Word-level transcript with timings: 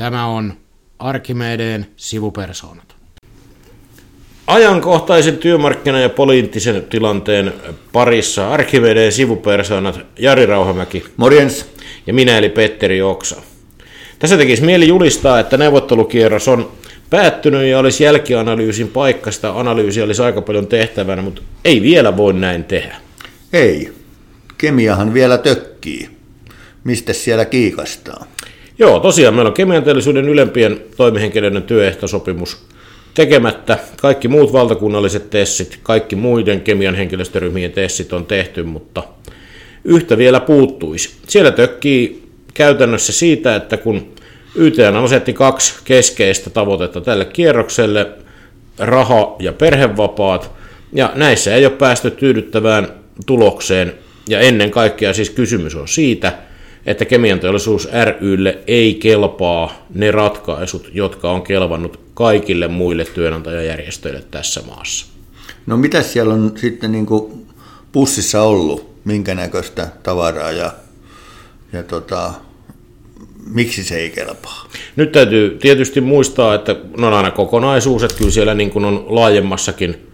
Tämä 0.00 0.26
on 0.26 0.52
Arkimedeen 0.98 1.86
sivupersoonat. 1.96 2.94
Ajankohtaisen 4.46 5.38
työmarkkina- 5.38 6.00
ja 6.00 6.08
poliittisen 6.08 6.84
tilanteen 6.84 7.52
parissa 7.92 8.50
Arkimedeen 8.50 9.12
sivupersoonat 9.12 10.00
Jari 10.18 10.46
Rauhamäki 10.46 11.04
Morjens. 11.16 11.66
ja 12.06 12.14
minä 12.14 12.38
eli 12.38 12.48
Petteri 12.48 13.02
Oksa. 13.02 13.42
Tässä 14.18 14.36
tekisi 14.36 14.62
mieli 14.62 14.88
julistaa, 14.88 15.40
että 15.40 15.56
neuvottelukierros 15.56 16.48
on 16.48 16.72
päättynyt 17.10 17.66
ja 17.66 17.78
olisi 17.78 18.04
jälkianalyysin 18.04 18.88
paikka. 18.88 19.30
Sitä 19.30 19.58
analyysiä 19.58 20.04
olisi 20.04 20.22
aika 20.22 20.42
paljon 20.42 20.66
tehtävänä, 20.66 21.22
mutta 21.22 21.42
ei 21.64 21.82
vielä 21.82 22.16
voi 22.16 22.32
näin 22.32 22.64
tehdä. 22.64 22.96
Ei. 23.52 23.92
Kemiahan 24.58 25.14
vielä 25.14 25.38
tökkii. 25.38 26.08
Mistä 26.84 27.12
siellä 27.12 27.44
kiikastaa? 27.44 28.29
Joo, 28.80 29.00
tosiaan 29.00 29.34
meillä 29.34 29.48
on 29.48 29.54
kemian 29.54 29.84
teollisuuden 29.84 30.28
ylempien 30.28 30.80
toimihenkilöiden 30.96 31.62
työehtosopimus 31.62 32.66
tekemättä. 33.14 33.78
Kaikki 34.00 34.28
muut 34.28 34.52
valtakunnalliset 34.52 35.30
testit, 35.30 35.78
kaikki 35.82 36.16
muiden 36.16 36.60
kemian 36.60 36.94
henkilöstöryhmien 36.94 37.72
testit 37.72 38.12
on 38.12 38.26
tehty, 38.26 38.62
mutta 38.62 39.02
yhtä 39.84 40.18
vielä 40.18 40.40
puuttuisi. 40.40 41.10
Siellä 41.28 41.50
tökkii 41.50 42.22
käytännössä 42.54 43.12
siitä, 43.12 43.56
että 43.56 43.76
kun 43.76 44.14
YTN 44.54 44.96
asetti 44.96 45.32
kaksi 45.32 45.74
keskeistä 45.84 46.50
tavoitetta 46.50 47.00
tälle 47.00 47.24
kierrokselle, 47.24 48.06
raha- 48.78 49.36
ja 49.38 49.52
perhevapaat, 49.52 50.50
ja 50.92 51.12
näissä 51.14 51.54
ei 51.54 51.66
ole 51.66 51.74
päästy 51.74 52.10
tyydyttävään 52.10 52.88
tulokseen, 53.26 53.92
ja 54.28 54.40
ennen 54.40 54.70
kaikkea 54.70 55.14
siis 55.14 55.30
kysymys 55.30 55.74
on 55.74 55.88
siitä, 55.88 56.32
että 56.86 57.04
kemianteollisuus 57.04 57.88
rylle 58.20 58.58
ei 58.66 58.94
kelpaa 58.94 59.86
ne 59.94 60.10
ratkaisut, 60.10 60.90
jotka 60.92 61.30
on 61.30 61.42
kelvannut 61.42 62.00
kaikille 62.14 62.68
muille 62.68 63.04
työnantajajärjestöille 63.04 64.24
tässä 64.30 64.62
maassa. 64.66 65.06
No 65.66 65.76
mitä 65.76 66.02
siellä 66.02 66.34
on 66.34 66.52
sitten 66.56 66.92
niin 66.92 67.06
kuin 67.06 67.46
pussissa 67.92 68.42
ollut, 68.42 68.90
minkä 69.04 69.34
näköistä 69.34 69.88
tavaraa 70.02 70.52
ja, 70.52 70.72
ja 71.72 71.82
tota, 71.82 72.32
miksi 73.46 73.84
se 73.84 73.96
ei 73.96 74.10
kelpaa? 74.10 74.68
Nyt 74.96 75.12
täytyy 75.12 75.58
tietysti 75.60 76.00
muistaa, 76.00 76.54
että 76.54 76.76
on 76.98 77.14
aina 77.14 77.30
kokonaisuus, 77.30 78.02
että 78.02 78.16
kyllä 78.16 78.30
siellä 78.30 78.54
niin 78.54 78.70
kuin 78.70 78.84
on 78.84 79.04
laajemmassakin 79.08 80.09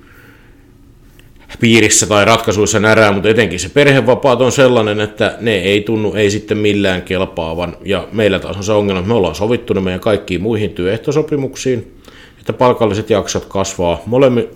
piirissä 1.61 2.07
tai 2.07 2.25
ratkaisuissa 2.25 2.81
närää, 2.81 3.13
mutta 3.13 3.29
etenkin 3.29 3.61
se 3.61 3.69
perhevapaat 3.69 4.41
on 4.41 4.53
sellainen, 4.53 5.01
että 5.01 5.37
ne 5.41 5.55
ei 5.55 5.81
tunnu 5.81 6.15
ei 6.15 6.31
sitten 6.31 6.59
millään 6.59 7.03
kelpaavan. 7.03 7.77
Ja 7.85 8.09
meillä 8.13 8.39
taas 8.39 8.57
on 8.57 8.65
se 8.65 8.73
ongelma, 8.73 9.01
että 9.01 9.09
me 9.09 9.15
ollaan 9.15 9.35
sovittu 9.35 9.75
ne 9.75 9.81
meidän 9.81 10.01
kaikkiin 10.01 10.43
muihin 10.43 10.71
työehtosopimuksiin, 10.71 12.01
että 12.39 12.53
palkalliset 12.53 13.11
jaksot 13.11 13.45
kasvaa 13.45 14.03
molemmi, 14.07 14.49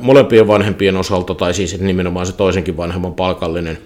molempien 0.00 0.48
vanhempien 0.48 0.96
osalta, 0.96 1.34
tai 1.34 1.54
siis 1.54 1.80
nimenomaan 1.80 2.26
se 2.26 2.32
toisenkin 2.32 2.76
vanhemman 2.76 3.14
palkallinen 3.14 3.78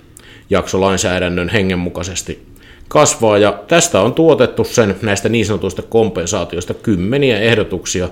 jakso 0.50 0.80
lainsäädännön 0.80 1.48
hengen 1.48 1.78
mukaisesti 1.78 2.46
kasvaa. 2.88 3.38
Ja 3.38 3.62
tästä 3.68 4.00
on 4.00 4.14
tuotettu 4.14 4.64
sen 4.64 4.96
näistä 5.02 5.28
niin 5.28 5.46
sanotuista 5.46 5.82
kompensaatioista 5.82 6.74
kymmeniä 6.74 7.38
ehdotuksia, 7.38 8.08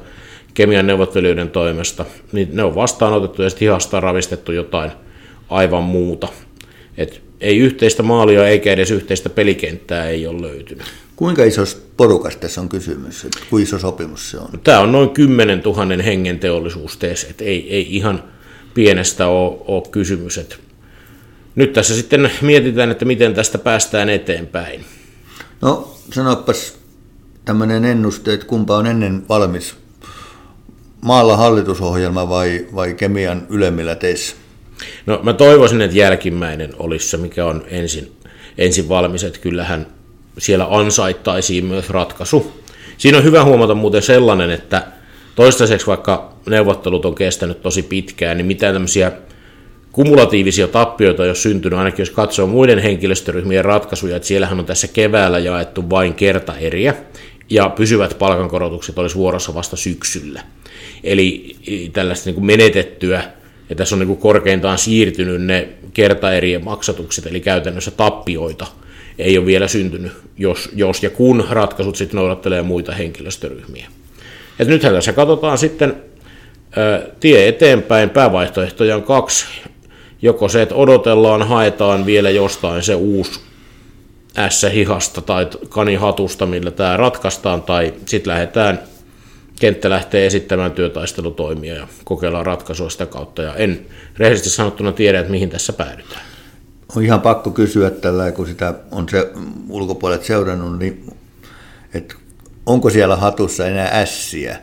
kemian 0.58 0.86
neuvottelijoiden 0.86 1.50
toimesta, 1.50 2.04
niin 2.32 2.48
ne 2.52 2.62
on 2.62 2.74
vastaanotettu 2.74 3.42
ja 3.42 3.50
sitten 3.50 3.66
hihasta 3.66 4.00
ravistettu 4.00 4.52
jotain 4.52 4.90
aivan 5.50 5.82
muuta. 5.82 6.28
Et 6.96 7.22
ei 7.40 7.58
yhteistä 7.58 8.02
maalia 8.02 8.48
eikä 8.48 8.72
edes 8.72 8.90
yhteistä 8.90 9.30
pelikenttää 9.30 10.08
ei 10.08 10.26
ole 10.26 10.42
löytynyt. 10.42 10.86
Kuinka 11.16 11.44
iso 11.44 11.62
porukas 11.96 12.36
tässä 12.36 12.60
on 12.60 12.68
kysymys? 12.68 13.26
Kuinka 13.50 13.68
iso 13.68 13.78
sopimus 13.78 14.30
se 14.30 14.38
on? 14.38 14.48
Tämä 14.64 14.80
on 14.80 14.92
noin 14.92 15.10
10 15.10 15.62
000 15.64 16.02
hengen 16.02 16.38
teollisuustees, 16.38 17.24
että 17.24 17.44
ei, 17.44 17.74
ei 17.74 17.96
ihan 17.96 18.22
pienestä 18.74 19.26
ole, 19.26 19.58
ole 19.66 19.82
kysymys. 19.90 20.38
Et 20.38 20.60
nyt 21.54 21.72
tässä 21.72 21.94
sitten 21.94 22.30
mietitään, 22.40 22.90
että 22.90 23.04
miten 23.04 23.34
tästä 23.34 23.58
päästään 23.58 24.08
eteenpäin. 24.08 24.84
No 25.60 25.94
sanopas 26.12 26.78
tämmöinen 27.44 27.84
ennuste, 27.84 28.32
että 28.32 28.46
kumpa 28.46 28.76
on 28.76 28.86
ennen 28.86 29.28
valmis 29.28 29.76
maalla 31.00 31.36
hallitusohjelma 31.36 32.28
vai, 32.28 32.66
vai 32.74 32.94
kemian 32.94 33.46
ylemmillä 33.50 33.94
teissä? 33.94 34.36
No 35.06 35.20
mä 35.22 35.32
toivoisin, 35.32 35.80
että 35.80 35.96
jälkimmäinen 35.96 36.70
olisi 36.78 37.08
se, 37.08 37.16
mikä 37.16 37.44
on 37.44 37.64
ensin, 37.68 38.12
ensin 38.58 38.88
valmis, 38.88 39.24
että 39.24 39.38
kyllähän 39.38 39.86
siellä 40.38 40.66
ansaittaisiin 40.70 41.64
myös 41.64 41.90
ratkaisu. 41.90 42.62
Siinä 42.98 43.18
on 43.18 43.24
hyvä 43.24 43.44
huomata 43.44 43.74
muuten 43.74 44.02
sellainen, 44.02 44.50
että 44.50 44.82
toistaiseksi 45.34 45.86
vaikka 45.86 46.32
neuvottelut 46.48 47.04
on 47.04 47.14
kestänyt 47.14 47.62
tosi 47.62 47.82
pitkään, 47.82 48.36
niin 48.36 48.46
mitään 48.46 48.74
tämmöisiä 48.74 49.12
kumulatiivisia 49.92 50.68
tappioita 50.68 51.22
ole 51.22 51.34
syntynyt, 51.34 51.78
ainakin 51.78 52.02
jos 52.02 52.10
katsoo 52.10 52.46
muiden 52.46 52.78
henkilöstöryhmien 52.78 53.64
ratkaisuja, 53.64 54.16
että 54.16 54.28
siellähän 54.28 54.58
on 54.58 54.66
tässä 54.66 54.88
keväällä 54.88 55.38
jaettu 55.38 55.90
vain 55.90 56.14
kertaeriä, 56.14 56.94
ja 57.50 57.68
pysyvät 57.68 58.18
palkankorotukset 58.18 58.98
olisi 58.98 59.16
vuorossa 59.16 59.54
vasta 59.54 59.76
syksyllä. 59.76 60.42
Eli 61.04 61.56
tällaista 61.92 62.28
niin 62.28 62.34
kuin 62.34 62.46
menetettyä, 62.46 63.22
ja 63.70 63.76
tässä 63.76 63.94
on 63.94 63.98
niin 63.98 64.06
kuin 64.06 64.18
korkeintaan 64.18 64.78
siirtynyt 64.78 65.42
ne 65.42 65.68
kertaerien 65.94 66.64
maksatukset, 66.64 67.26
eli 67.26 67.40
käytännössä 67.40 67.90
tappioita 67.90 68.66
ei 69.18 69.38
ole 69.38 69.46
vielä 69.46 69.68
syntynyt, 69.68 70.12
jos, 70.38 70.70
jos 70.74 71.02
ja 71.02 71.10
kun 71.10 71.46
ratkaisut 71.50 71.96
sitten 71.96 72.18
noudattelee 72.18 72.62
muita 72.62 72.92
henkilöstöryhmiä. 72.92 73.88
Et 74.58 74.68
nythän 74.68 74.94
tässä 74.94 75.12
katsotaan 75.12 75.58
sitten 75.58 76.02
ä, 76.78 77.02
tie 77.20 77.48
eteenpäin, 77.48 78.10
päävaihtoehtoja 78.10 78.96
on 78.96 79.02
kaksi. 79.02 79.46
Joko 80.22 80.48
se, 80.48 80.62
että 80.62 80.74
odotellaan, 80.74 81.42
haetaan 81.42 82.06
vielä 82.06 82.30
jostain 82.30 82.82
se 82.82 82.94
uusi 82.94 83.40
S-hihasta 84.48 85.20
tai 85.22 85.48
kanihatusta, 85.68 86.46
millä 86.46 86.70
tämä 86.70 86.96
ratkaistaan, 86.96 87.62
tai 87.62 87.94
sitten 88.06 88.32
lähdetään, 88.32 88.80
kenttä 89.60 89.90
lähtee 89.90 90.26
esittämään 90.26 90.72
työtaistelutoimia 90.72 91.74
ja 91.74 91.88
kokeillaan 92.04 92.46
ratkaisua 92.46 92.90
sitä 92.90 93.06
kautta, 93.06 93.42
ja 93.42 93.54
en 93.54 93.86
rehellisesti 94.16 94.50
sanottuna 94.50 94.92
tiedä, 94.92 95.20
että 95.20 95.30
mihin 95.30 95.50
tässä 95.50 95.72
päädytään. 95.72 96.22
On 96.96 97.04
ihan 97.04 97.20
pakko 97.20 97.50
kysyä 97.50 97.90
tällä, 97.90 98.32
kun 98.32 98.46
sitä 98.46 98.74
on 98.90 99.08
se 99.08 99.32
ulkopuolet 99.68 100.24
seurannut, 100.24 100.78
niin 100.78 101.12
että 101.94 102.14
onko 102.66 102.90
siellä 102.90 103.16
hatussa 103.16 103.66
enää 103.66 103.88
ässiä 103.92 104.58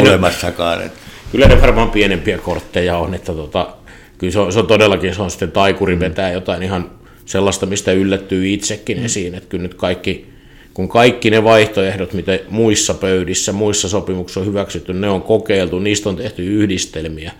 olemassakaan? 0.00 0.82
Että... 0.82 0.98
Kyllä 1.32 1.46
ne 1.46 1.62
varmaan 1.62 1.90
pienempiä 1.90 2.38
kortteja 2.38 2.98
on, 2.98 3.14
että 3.14 3.32
tota, 3.32 3.76
kyllä 4.18 4.32
se 4.32 4.38
on, 4.38 4.52
se 4.52 4.58
on 4.58 4.66
todellakin 4.66 5.14
se 5.14 5.22
on 5.22 5.30
sitten 5.30 5.52
taikuri 5.52 6.00
vetää 6.00 6.32
jotain 6.32 6.62
ihan 6.62 6.90
sellaista, 7.26 7.66
mistä 7.66 7.92
yllättyy 7.92 8.48
itsekin 8.48 8.98
esiin, 8.98 9.34
että 9.34 9.48
kyllä 9.48 9.62
nyt 9.62 9.74
kaikki, 9.74 10.26
kun 10.74 10.88
kaikki 10.88 11.30
ne 11.30 11.44
vaihtoehdot, 11.44 12.12
mitä 12.12 12.38
muissa 12.48 12.94
pöydissä, 12.94 13.52
muissa 13.52 13.88
sopimuksissa 13.88 14.40
on 14.40 14.46
hyväksytty, 14.46 14.92
ne 14.92 15.08
on 15.08 15.22
kokeiltu, 15.22 15.78
niistä 15.78 16.08
on 16.08 16.16
tehty 16.16 16.44
yhdistelmiä, 16.44 17.32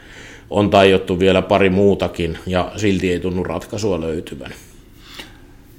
on 0.51 0.71
tajottu 0.71 1.19
vielä 1.19 1.43
pari 1.43 1.71
muutakin, 1.71 2.39
ja 2.47 2.73
silti 2.77 3.13
ei 3.13 3.21
tunnu 3.21 3.45
ratkaisua 3.45 4.01
löytyvän. 4.01 4.55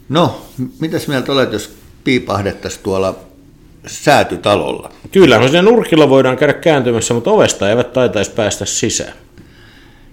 No, 0.10 0.42
mitäs 0.80 1.08
mieltä 1.08 1.32
olet, 1.32 1.54
jos 1.54 1.78
piipahdettaisiin 2.04 2.84
tuolla 2.84 3.20
säätytalolla? 3.88 4.92
Kyllä, 5.12 5.40
no 5.40 5.62
nurkilla 5.62 6.10
voidaan 6.10 6.38
käydä 6.38 6.54
kääntymässä, 6.54 7.14
mutta 7.14 7.32
ovesta 7.32 7.70
eivät 7.70 7.94
taitaisi 7.94 8.32
päästä 8.32 8.66
sisään. 8.66 9.14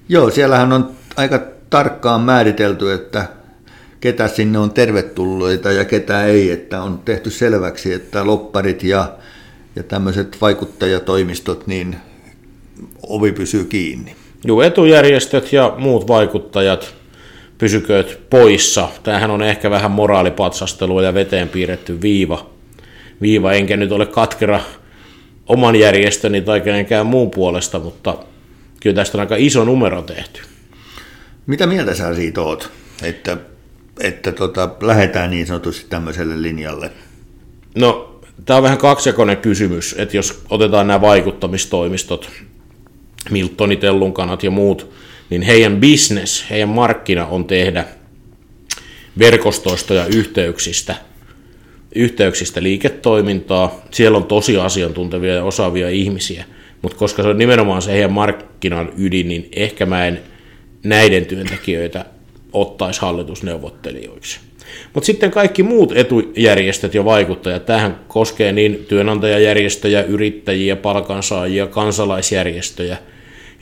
Joo, 0.08 0.30
siellähän 0.30 0.72
on 0.72 0.90
aika 1.16 1.46
tarkkaan 1.70 2.20
määritelty, 2.20 2.92
että 2.92 3.28
ketä 4.04 4.28
sinne 4.28 4.58
on 4.58 4.70
tervetulleita 4.70 5.72
ja 5.72 5.84
ketä 5.84 6.26
ei, 6.26 6.50
että 6.50 6.82
on 6.82 6.98
tehty 7.04 7.30
selväksi, 7.30 7.92
että 7.92 8.26
lopparit 8.26 8.82
ja, 8.82 9.12
ja 9.76 9.82
tämmöiset 9.82 10.36
vaikuttajatoimistot, 10.40 11.66
niin 11.66 11.96
ovi 13.02 13.32
pysyy 13.32 13.64
kiinni. 13.64 14.16
Joo, 14.44 14.62
etujärjestöt 14.62 15.52
ja 15.52 15.74
muut 15.78 16.08
vaikuttajat 16.08 16.94
pysykööt 17.58 18.20
poissa. 18.30 18.88
Tämähän 19.02 19.30
on 19.30 19.42
ehkä 19.42 19.70
vähän 19.70 19.90
moraalipatsastelua 19.90 21.02
ja 21.02 21.14
veteen 21.14 21.48
piirretty 21.48 22.00
viiva. 22.00 22.50
viiva. 23.20 23.52
Enkä 23.52 23.76
nyt 23.76 23.92
ole 23.92 24.06
katkera 24.06 24.60
oman 25.46 25.76
järjestöni 25.76 26.40
tai 26.40 26.60
kenenkään 26.60 27.06
muun 27.06 27.30
puolesta, 27.30 27.78
mutta 27.78 28.18
kyllä 28.80 28.96
tästä 28.96 29.18
on 29.18 29.20
aika 29.20 29.36
iso 29.38 29.64
numero 29.64 30.02
tehty. 30.02 30.40
Mitä 31.46 31.66
mieltä 31.66 31.94
sä 31.94 32.14
siitä 32.14 32.40
oot, 32.40 32.70
että 33.02 33.36
että 34.00 34.32
tota, 34.32 34.70
lähdetään 34.80 35.30
niin 35.30 35.46
sanotusti 35.46 35.86
tämmöiselle 35.90 36.42
linjalle? 36.42 36.90
No, 37.74 38.20
tämä 38.44 38.56
on 38.56 38.62
vähän 38.62 38.78
kaksijakoinen 38.78 39.36
kysymys, 39.36 39.94
että 39.98 40.16
jos 40.16 40.42
otetaan 40.50 40.86
nämä 40.86 41.00
vaikuttamistoimistot, 41.00 42.30
Miltonit, 43.30 43.80
Tellunkanat 43.80 44.42
ja 44.42 44.50
muut, 44.50 44.90
niin 45.30 45.42
heidän 45.42 45.80
business, 45.80 46.50
heidän 46.50 46.68
markkina 46.68 47.26
on 47.26 47.44
tehdä 47.44 47.84
verkostoista 49.18 49.94
ja 49.94 50.06
yhteyksistä 50.06 50.94
yhteyksistä 51.94 52.62
liiketoimintaa. 52.62 53.80
Siellä 53.90 54.18
on 54.18 54.24
tosi 54.24 54.56
asiantuntevia 54.56 55.34
ja 55.34 55.44
osaavia 55.44 55.88
ihmisiä, 55.88 56.44
mutta 56.82 56.98
koska 56.98 57.22
se 57.22 57.28
on 57.28 57.38
nimenomaan 57.38 57.82
se 57.82 57.92
heidän 57.92 58.12
markkinan 58.12 58.92
ydin, 58.96 59.28
niin 59.28 59.48
ehkä 59.56 59.86
mä 59.86 60.06
en 60.06 60.20
näiden 60.84 61.26
työntekijöitä 61.26 62.04
ottaisi 62.54 63.00
hallitusneuvottelijoiksi. 63.00 64.40
Mutta 64.94 65.06
sitten 65.06 65.30
kaikki 65.30 65.62
muut 65.62 65.92
etujärjestöt 65.96 66.94
ja 66.94 67.04
vaikuttajat, 67.04 67.66
tähän 67.66 68.00
koskee 68.08 68.52
niin 68.52 68.84
työnantajajärjestöjä, 68.88 70.02
yrittäjiä, 70.02 70.76
palkansaajia, 70.76 71.66
kansalaisjärjestöjä, 71.66 72.96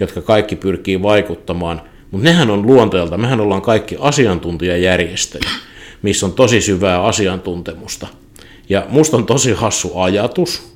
jotka 0.01 0.23
kaikki 0.23 0.57
pyrkii 0.57 1.03
vaikuttamaan, 1.03 1.83
mutta 2.11 2.25
nehän 2.25 2.51
on 2.51 2.67
luonteelta, 2.67 3.19
mehän 3.19 3.41
ollaan 3.41 3.63
kaikki 3.63 3.97
asiantuntijajärjestöjä, 3.99 5.51
missä 6.03 6.27
on 6.27 6.33
tosi 6.33 6.61
syvää 6.61 7.03
asiantuntemusta. 7.03 8.07
Ja 8.69 8.87
musta 8.89 9.17
on 9.17 9.27
tosi 9.27 9.53
hassu 9.53 9.99
ajatus, 9.99 10.72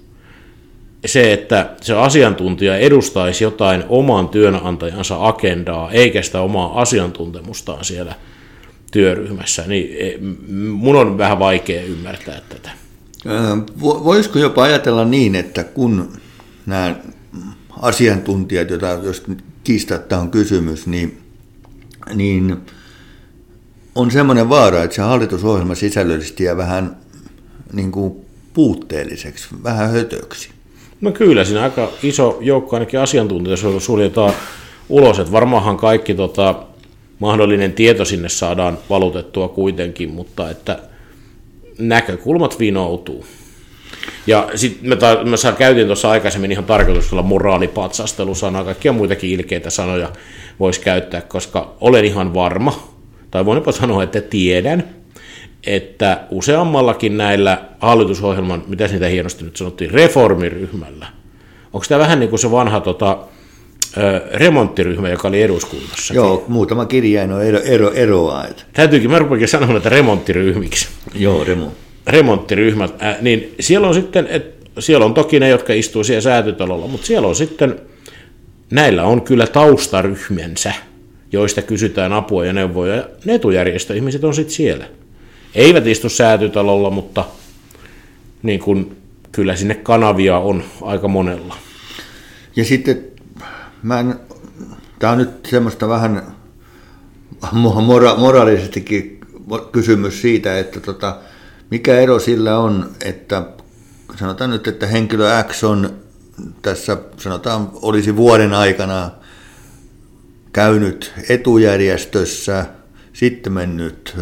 se, 1.08 1.32
että 1.32 1.70
se 1.80 1.94
asiantuntija 1.94 2.76
edustaisi 2.76 3.44
jotain 3.44 3.84
oman 3.88 4.28
työnantajansa 4.28 5.26
agendaa, 5.26 5.90
eikä 5.90 6.22
sitä 6.22 6.40
omaa 6.40 6.80
asiantuntemustaan 6.80 7.84
siellä 7.84 8.14
työryhmässä, 8.92 9.64
niin 9.66 9.96
e, 9.98 10.18
mun 10.68 10.96
on 10.96 11.18
vähän 11.18 11.38
vaikea 11.38 11.82
ymmärtää 11.82 12.40
tätä. 12.48 12.70
Voisiko 13.80 14.38
jopa 14.38 14.62
ajatella 14.62 15.04
niin, 15.04 15.34
että 15.34 15.64
kun 15.64 16.12
nämä 16.66 16.96
asiantuntijat, 17.82 18.70
joita 18.70 18.86
jos 18.86 19.22
kiistatta 19.64 20.18
on 20.18 20.30
kysymys, 20.30 20.86
niin, 20.86 21.18
niin 22.14 22.56
on 23.94 24.10
semmoinen 24.10 24.48
vaara, 24.48 24.82
että 24.82 24.96
se 24.96 25.02
hallitusohjelma 25.02 25.74
sisällöllisesti 25.74 26.44
jää 26.44 26.56
vähän 26.56 26.96
niin 27.72 27.92
kuin 27.92 28.14
puutteelliseksi, 28.54 29.48
vähän 29.64 29.90
hötöksi. 29.90 30.55
No 31.00 31.12
kyllä, 31.12 31.44
siinä 31.44 31.62
aika 31.62 31.92
iso 32.02 32.38
joukko 32.40 32.76
ainakin 32.76 33.00
asiantuntijoita 33.00 33.80
suljetaan 33.80 34.32
ulos, 34.88 35.18
että 35.18 35.32
varmaanhan 35.32 35.76
kaikki 35.76 36.14
tota, 36.14 36.54
mahdollinen 37.18 37.72
tieto 37.72 38.04
sinne 38.04 38.28
saadaan 38.28 38.78
valutettua 38.90 39.48
kuitenkin, 39.48 40.10
mutta 40.10 40.50
että 40.50 40.78
näkökulmat 41.78 42.58
vinoutuu. 42.58 43.26
Ja 44.26 44.48
sitten 44.54 44.88
me, 44.88 44.96
ta- 44.96 45.24
me 45.24 45.36
käytiin 45.58 45.86
tuossa 45.86 46.10
aikaisemmin 46.10 46.52
ihan 46.52 46.64
tarkoituksella 46.64 47.22
moraalipatsastelusanaa, 47.22 48.64
kaikkia 48.64 48.92
muitakin 48.92 49.30
ilkeitä 49.30 49.70
sanoja 49.70 50.12
voisi 50.60 50.80
käyttää, 50.80 51.20
koska 51.20 51.74
olen 51.80 52.04
ihan 52.04 52.34
varma, 52.34 52.88
tai 53.30 53.44
voin 53.44 53.56
jopa 53.56 53.72
sanoa, 53.72 54.02
että 54.02 54.20
tiedän, 54.20 54.95
että 55.66 56.20
useammallakin 56.30 57.16
näillä 57.16 57.64
hallitusohjelman, 57.78 58.64
mitä 58.66 58.86
niitä 58.86 59.08
hienosti 59.08 59.44
nyt 59.44 59.56
sanottiin, 59.56 59.90
reformiryhmällä, 59.90 61.06
onko 61.72 61.86
tämä 61.88 61.98
vähän 61.98 62.20
niin 62.20 62.30
kuin 62.30 62.40
se 62.40 62.50
vanha 62.50 62.80
tota, 62.80 63.18
remonttiryhmä, 64.34 65.08
joka 65.08 65.28
oli 65.28 65.42
eduskunnassa. 65.42 66.14
Joo, 66.14 66.44
muutama 66.48 66.86
kirjain 66.86 67.32
on 67.32 67.44
ero, 67.44 67.58
ero, 67.58 67.92
eroa. 67.92 68.44
Että. 68.44 68.62
Täytyykin, 68.72 69.10
mä 69.10 69.18
rupeakin 69.18 69.48
sanomaan, 69.48 69.76
että 69.76 69.88
remonttiryhmiksi. 69.88 70.88
Joo, 71.14 71.44
remo. 71.44 71.72
Remonttiryhmät, 72.06 73.02
äh, 73.02 73.16
niin 73.20 73.54
siellä 73.60 73.88
on 73.88 73.94
sitten, 73.94 74.26
et, 74.30 74.54
siellä 74.78 75.06
on 75.06 75.14
toki 75.14 75.40
ne, 75.40 75.48
jotka 75.48 75.72
istuu 75.72 76.04
siellä 76.04 76.20
säätytalolla, 76.20 76.86
mutta 76.86 77.06
siellä 77.06 77.28
on 77.28 77.36
sitten, 77.36 77.80
näillä 78.70 79.04
on 79.04 79.22
kyllä 79.22 79.46
taustaryhmänsä, 79.46 80.72
joista 81.32 81.62
kysytään 81.62 82.12
apua 82.12 82.44
ja 82.44 82.52
neuvoja, 82.52 82.94
ja 82.94 83.08
ne 83.24 83.34
etujärjestöihmiset 83.34 84.24
on 84.24 84.34
sitten 84.34 84.54
siellä. 84.54 84.84
Eivät 85.56 85.86
istu 85.86 86.08
säätytalolla, 86.08 86.90
mutta 86.90 87.24
niin 88.42 88.60
kun, 88.60 88.96
kyllä 89.32 89.56
sinne 89.56 89.74
kanavia 89.74 90.38
on 90.38 90.64
aika 90.82 91.08
monella. 91.08 91.56
Ja 92.56 92.64
sitten 92.64 93.04
mä 93.82 94.00
en, 94.00 94.14
tämä 94.98 95.12
on 95.12 95.18
nyt 95.18 95.46
semmoista 95.46 95.88
vähän 95.88 96.22
mora, 97.52 98.16
moraalisestikin 98.16 99.20
kysymys 99.72 100.22
siitä, 100.22 100.58
että 100.58 100.80
tota, 100.80 101.18
mikä 101.70 101.98
ero 101.98 102.18
sillä 102.18 102.58
on, 102.58 102.90
että 103.04 103.42
sanotaan 104.16 104.50
nyt, 104.50 104.66
että 104.66 104.86
henkilö 104.86 105.42
X 105.42 105.64
on 105.64 105.96
tässä, 106.62 106.96
sanotaan, 107.16 107.70
olisi 107.74 108.16
vuoden 108.16 108.54
aikana 108.54 109.10
käynyt 110.52 111.12
etujärjestössä, 111.28 112.66
sitten 113.12 113.52
mennyt 113.52 114.16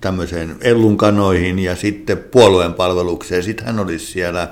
tämmöiseen 0.00 0.56
ellunkanoihin 0.60 1.58
ja 1.58 1.76
sitten 1.76 2.18
puolueen 2.18 2.74
palvelukseen, 2.74 3.42
sitten 3.42 3.66
hän 3.66 3.78
olisi 3.78 4.06
siellä 4.06 4.48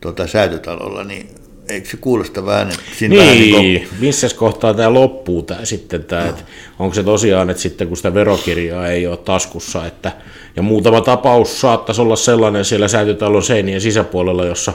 tota, 0.00 0.26
säätötalolla, 0.26 1.04
niin 1.04 1.28
eikö 1.68 1.88
se 1.88 1.96
kuulosta 1.96 2.46
vähän, 2.46 2.68
että 2.68 2.82
siinä 2.96 3.14
niin, 3.14 3.22
vähän 3.22 3.38
niin 3.38 3.88
kuin... 3.88 3.98
missä 4.00 4.28
kohtaa 4.36 4.74
tämä 4.74 4.94
loppuu 4.94 5.42
tämä 5.42 5.64
sitten, 5.64 6.04
tämä, 6.04 6.22
no. 6.22 6.28
että 6.28 6.42
onko 6.78 6.94
se 6.94 7.02
tosiaan, 7.02 7.50
että 7.50 7.62
sitten 7.62 7.88
kun 7.88 7.96
sitä 7.96 8.14
verokirjaa 8.14 8.88
ei 8.88 9.06
ole 9.06 9.16
taskussa, 9.16 9.86
että, 9.86 10.12
ja 10.56 10.62
muutama 10.62 11.00
tapaus 11.00 11.60
saattaisi 11.60 12.00
olla 12.00 12.16
sellainen 12.16 12.64
siellä 12.64 12.88
säätytalon 12.88 13.42
seinien 13.42 13.80
sisäpuolella, 13.80 14.44
jossa 14.44 14.72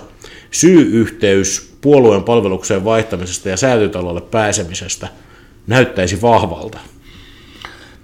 syy-yhteys 0.52 1.74
puolueen 1.82 2.24
palvelukseen 2.24 2.86
vaihtamisesta 2.86 3.50
ja 3.50 3.58
säätytalolle 3.58 4.22
pääsemisestä 4.22 5.08
näyttäisi 5.68 6.22
vahvalta. 6.22 6.80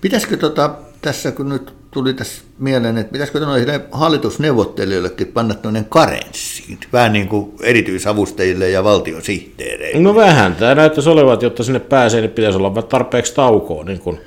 Pitäisikö 0.02 0.38
tota, 0.38 0.76
tässä, 1.02 1.32
kun 1.32 1.50
nyt 1.50 1.74
tuli 1.96 2.14
tässä 2.14 2.44
mieleen, 2.60 2.98
että 2.98 3.12
pitäisikö 3.12 3.40
noille 3.40 3.82
hallitusneuvottelijoillekin 3.92 5.28
panna 5.28 5.54
tuonne 5.54 5.86
karenssiin, 5.90 6.78
vähän 6.94 7.14
niin 7.14 7.28
kuin 7.28 7.52
erityisavustajille 7.62 8.70
ja 8.70 8.84
valtiosihteereille. 8.84 10.02
No 10.02 10.16
vähän, 10.16 10.56
tämä 10.56 10.76
näyttäisi 10.76 11.10
olevan, 11.10 11.34
että 11.34 11.46
jotta 11.46 11.64
sinne 11.64 11.80
pääsee, 11.80 12.22
niin 12.22 12.32
pitäisi 12.32 12.58
olla 12.58 12.82
tarpeeksi 12.82 13.36
taukoa 13.36 13.84
niin 13.84 14.00
kuin 14.00 14.20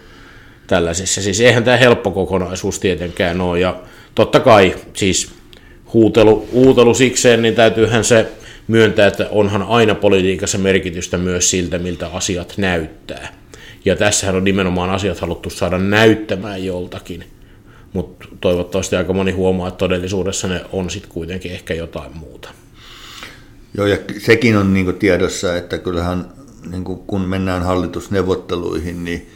tällaisessa. 0.66 1.22
Siis 1.22 1.40
eihän 1.40 1.64
tämä 1.64 1.76
helppo 1.76 2.10
kokonaisuus 2.10 2.80
tietenkään 2.80 3.40
ole, 3.40 3.60
ja 3.60 3.76
totta 4.14 4.40
kai 4.40 4.74
siis 4.92 5.30
huutelu, 5.92 6.48
huutelu 6.52 6.94
sikseen, 6.94 7.42
niin 7.42 7.54
täytyyhän 7.54 8.04
se 8.04 8.26
myöntää, 8.68 9.06
että 9.06 9.26
onhan 9.30 9.62
aina 9.62 9.94
politiikassa 9.94 10.58
merkitystä 10.58 11.18
myös 11.18 11.50
siltä, 11.50 11.78
miltä 11.78 12.06
asiat 12.06 12.54
näyttää. 12.56 13.28
Ja 13.84 13.96
tässähän 13.96 14.36
on 14.36 14.44
nimenomaan 14.44 14.90
asiat 14.90 15.18
haluttu 15.18 15.50
saada 15.50 15.78
näyttämään 15.78 16.64
joltakin 16.64 17.24
mutta 17.92 18.28
toivottavasti 18.40 18.96
aika 18.96 19.12
moni 19.12 19.32
huomaa, 19.32 19.68
että 19.68 19.78
todellisuudessa 19.78 20.48
ne 20.48 20.64
on 20.72 20.90
sitten 20.90 21.10
kuitenkin 21.10 21.52
ehkä 21.52 21.74
jotain 21.74 22.16
muuta. 22.16 22.48
Joo, 23.76 23.86
ja 23.86 23.96
sekin 24.18 24.56
on 24.56 24.74
niin 24.74 24.94
tiedossa, 24.98 25.56
että 25.56 25.78
kyllähän 25.78 26.32
niin 26.70 26.84
kun 26.84 27.20
mennään 27.20 27.62
hallitusneuvotteluihin, 27.62 29.04
niin, 29.04 29.30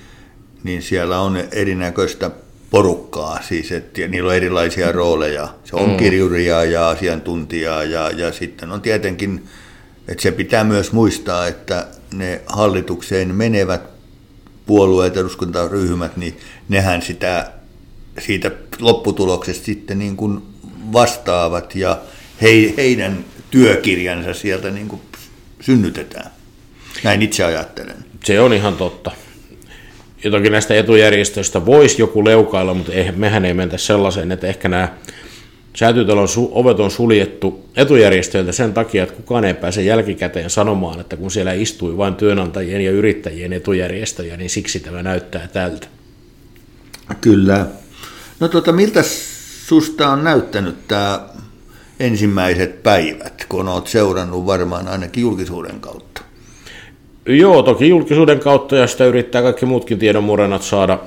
niin 0.65 0.83
siellä 0.83 1.21
on 1.21 1.39
erinäköistä 1.53 2.31
porukkaa, 2.71 3.43
siis 3.43 3.73
että 3.73 4.09
niillä 4.09 4.29
on 4.29 4.37
erilaisia 4.37 4.93
rooleja. 4.93 5.49
Se 5.65 5.77
on 5.77 5.91
mm. 5.91 5.97
kirjuria 5.97 6.65
ja 6.65 6.89
asiantuntijaa 6.89 7.85
ja, 7.85 8.11
ja 8.11 8.33
sitten 8.33 8.71
on 8.71 8.81
tietenkin, 8.81 9.49
että 10.09 10.23
se 10.23 10.33
pitää 10.33 10.65
myös 10.65 10.93
muistaa, 10.93 11.47
että 11.47 11.87
ne 12.15 12.41
hallitukseen 12.47 13.35
menevät 13.35 13.83
puolueet, 14.67 15.17
eduskuntaryhmät, 15.17 16.17
niin 16.17 16.37
nehän 16.69 17.03
sitä 17.03 17.53
siitä 18.19 18.50
lopputuloksesta 18.81 19.64
sitten 19.64 19.99
niin 19.99 20.16
kuin 20.16 20.42
vastaavat 20.92 21.76
ja 21.76 21.99
he, 22.42 22.75
heidän 22.76 23.25
työkirjansa 23.50 24.35
sieltä 24.35 24.71
niin 24.71 24.88
kuin 24.88 25.00
synnytetään. 25.61 26.31
Näin 27.04 27.23
itse 27.23 27.45
ajattelen. 27.45 27.97
Se 28.25 28.40
on 28.40 28.52
ihan 28.52 28.76
totta. 28.76 29.11
Ja 30.25 30.31
toki 30.31 30.50
näistä 30.50 30.75
etujärjestöistä 30.75 31.66
voisi 31.66 32.02
joku 32.02 32.25
leukailla, 32.25 32.75
mutta 32.75 32.92
ei, 32.92 33.12
mehän 33.12 33.45
ei 33.45 33.54
mentä 33.54 33.78
sellaiseen, 33.78 34.33
että 34.33 34.47
ehkä 34.47 34.69
nämä 34.69 34.88
säätytalon 35.76 36.28
su- 36.28 36.49
ovet 36.50 36.81
on 36.81 36.90
suljettu 36.90 37.69
etujärjestöiltä 37.76 38.52
sen 38.52 38.73
takia, 38.73 39.02
että 39.02 39.14
kukaan 39.14 39.45
ei 39.45 39.54
pääse 39.54 39.83
jälkikäteen 39.83 40.50
sanomaan, 40.50 41.00
että 41.00 41.16
kun 41.16 41.31
siellä 41.31 41.52
istui 41.52 41.97
vain 41.97 42.14
työnantajien 42.14 42.81
ja 42.81 42.90
yrittäjien 42.90 43.52
etujärjestöjä, 43.52 44.37
niin 44.37 44.50
siksi 44.50 44.81
tämä 44.81 45.02
näyttää 45.02 45.49
tältä. 45.52 45.87
Kyllä. 47.21 47.66
No 48.41 48.49
tuota, 48.49 48.73
miltä 48.73 49.03
susta 49.67 50.09
on 50.09 50.25
näyttänyt 50.25 50.89
tämä 50.89 51.21
ensimmäiset 52.01 52.83
päivät, 52.83 53.47
kun 53.49 53.69
olet 53.69 53.87
seurannut 53.87 54.47
varmaan 54.47 54.89
ainakin 54.89 55.23
julkisuuden 55.23 55.81
kautta? 55.81 56.23
Joo, 57.27 57.62
toki 57.62 57.89
julkisuuden 57.89 58.41
kautta 58.41 58.77
ja 58.77 58.87
sitä 58.87 59.05
yrittää 59.05 59.43
kaikki 59.43 59.67
muutkin 59.67 59.99
tiedonmurennat 59.99 60.62
saada. 60.62 60.99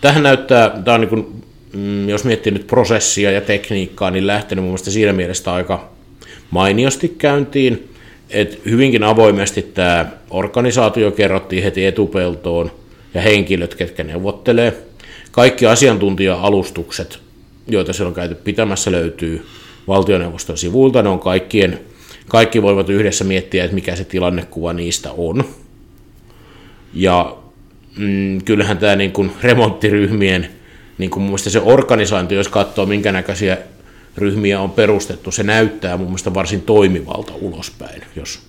Tähän 0.00 0.22
näyttää, 0.22 0.82
tämä 0.84 0.94
on 0.94 1.00
niin 1.00 1.08
kuin, 1.08 1.42
mm, 1.72 2.08
jos 2.08 2.24
miettii 2.24 2.52
nyt 2.52 2.66
prosessia 2.66 3.30
ja 3.30 3.40
tekniikkaa, 3.40 4.10
niin 4.10 4.26
lähtenyt 4.26 4.64
mun 4.64 4.70
mielestä 4.70 4.90
siinä 4.90 5.12
mielessä 5.12 5.52
aika 5.52 5.88
mainiosti 6.50 7.08
käyntiin. 7.08 7.88
Et 8.30 8.60
hyvinkin 8.64 9.02
avoimesti 9.02 9.62
tämä 9.62 10.06
organisaatio 10.30 11.10
kerrottiin 11.10 11.62
heti 11.62 11.86
etupeltoon 11.86 12.70
ja 13.14 13.20
henkilöt, 13.20 13.74
ketkä 13.74 14.04
neuvottelee– 14.04 14.76
kaikki 15.36 15.66
asiantuntija-alustukset 15.66 17.26
joita 17.68 17.92
siellä 17.92 18.08
on 18.08 18.14
käyty 18.14 18.34
pitämässä, 18.34 18.92
löytyy 18.92 19.46
valtioneuvoston 19.88 20.58
sivuilta. 20.58 21.02
Ne 21.02 21.08
on 21.08 21.20
kaikkien, 21.20 21.80
kaikki 22.28 22.62
voivat 22.62 22.88
yhdessä 22.88 23.24
miettiä, 23.24 23.64
että 23.64 23.74
mikä 23.74 23.96
se 23.96 24.04
tilannekuva 24.04 24.72
niistä 24.72 25.12
on. 25.16 25.44
Ja 26.94 27.36
mm, 27.96 28.42
kyllähän 28.44 28.78
tämä 28.78 28.96
niin 28.96 29.12
kuin 29.12 29.32
remonttiryhmien, 29.42 30.48
niin 30.98 31.10
kuin 31.10 31.22
mun 31.22 31.38
se 31.38 31.60
organisointi, 31.60 32.34
jos 32.34 32.48
katsoo 32.48 32.86
minkä 32.86 33.12
näköisiä 33.12 33.58
ryhmiä 34.16 34.60
on 34.60 34.70
perustettu, 34.70 35.30
se 35.30 35.42
näyttää 35.42 35.96
mun 35.96 36.06
mielestä 36.06 36.34
varsin 36.34 36.62
toimivalta 36.62 37.32
ulospäin, 37.40 38.02
jos 38.16 38.40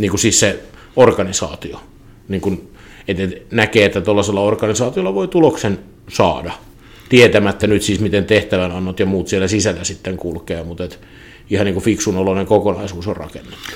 niin 0.00 0.10
kuin 0.10 0.20
siis 0.20 0.40
se 0.40 0.62
organisaatio, 0.96 1.80
niin 2.28 2.40
kuin, 2.40 2.68
että 3.08 3.36
näkee, 3.50 3.84
että 3.84 4.00
tuollaisella 4.00 4.40
organisaatiolla 4.40 5.14
voi 5.14 5.28
tuloksen 5.28 5.78
saada, 6.08 6.52
tietämättä 7.08 7.66
nyt 7.66 7.82
siis 7.82 8.00
miten 8.00 8.24
tehtävänannot 8.24 9.00
ja 9.00 9.06
muut 9.06 9.28
siellä 9.28 9.48
sisällä 9.48 9.84
sitten 9.84 10.16
kulkee, 10.16 10.62
mutta 10.62 10.84
et 10.84 11.00
ihan 11.50 11.64
niin 11.64 11.74
kuin 11.74 11.84
fiksun 11.84 12.16
oloinen 12.16 12.46
kokonaisuus 12.46 13.06
on 13.06 13.16
rakennettu. 13.16 13.70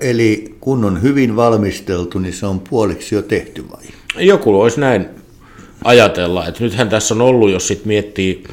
Eli 0.00 0.54
kun 0.60 0.84
on 0.84 1.02
hyvin 1.02 1.36
valmisteltu, 1.36 2.18
niin 2.18 2.34
se 2.34 2.46
on 2.46 2.60
puoliksi 2.60 3.14
jo 3.14 3.22
tehty 3.22 3.64
vai? 3.70 3.82
Joku 4.26 4.60
olisi 4.60 4.80
näin 4.80 5.06
ajatella, 5.84 6.46
että 6.46 6.64
nythän 6.64 6.88
tässä 6.88 7.14
on 7.14 7.20
ollut, 7.20 7.50
jos 7.50 7.68
sitten 7.68 7.88
miettii, 7.88 8.44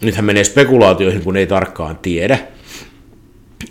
nythän 0.00 0.24
menee 0.24 0.44
spekulaatioihin, 0.44 1.22
kun 1.22 1.36
ei 1.36 1.46
tarkkaan 1.46 1.98
tiedä, 2.02 2.38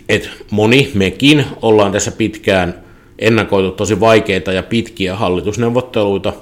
että 0.08 0.28
moni, 0.50 0.90
mekin, 0.94 1.44
ollaan 1.62 1.92
tässä 1.92 2.10
pitkään 2.10 2.84
ennakoitu 3.18 3.70
tosi 3.70 4.00
vaikeita 4.00 4.52
ja 4.52 4.62
pitkiä 4.62 5.16
hallitusneuvotteluita, 5.16 6.32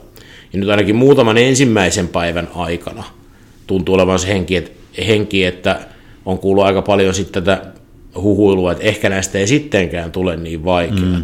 ja 0.52 0.58
nyt 0.58 0.68
ainakin 0.68 0.96
muutaman 0.96 1.38
ensimmäisen 1.38 2.08
päivän 2.08 2.48
aikana 2.54 3.04
tuntuu 3.66 3.94
olevan 3.94 4.18
se 4.18 4.28
henki, 4.28 4.56
että, 4.56 4.70
henki, 5.06 5.44
että 5.44 5.80
on 6.24 6.38
kuullut 6.38 6.64
aika 6.64 6.82
paljon 6.82 7.14
sitten 7.14 7.42
tätä 7.44 7.66
huhuilua, 8.16 8.72
että 8.72 8.84
ehkä 8.84 9.08
näistä 9.08 9.38
ei 9.38 9.46
sittenkään 9.46 10.12
tule 10.12 10.36
niin 10.36 10.64
vaikeat. 10.64 11.00
Mm. 11.00 11.22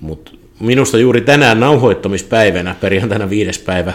Mutta 0.00 0.30
minusta 0.60 0.98
juuri 0.98 1.20
tänään 1.20 1.60
nauhoittamispäivänä, 1.60 2.74
perjantaina 2.80 3.30
viides 3.30 3.58
päivä 3.58 3.92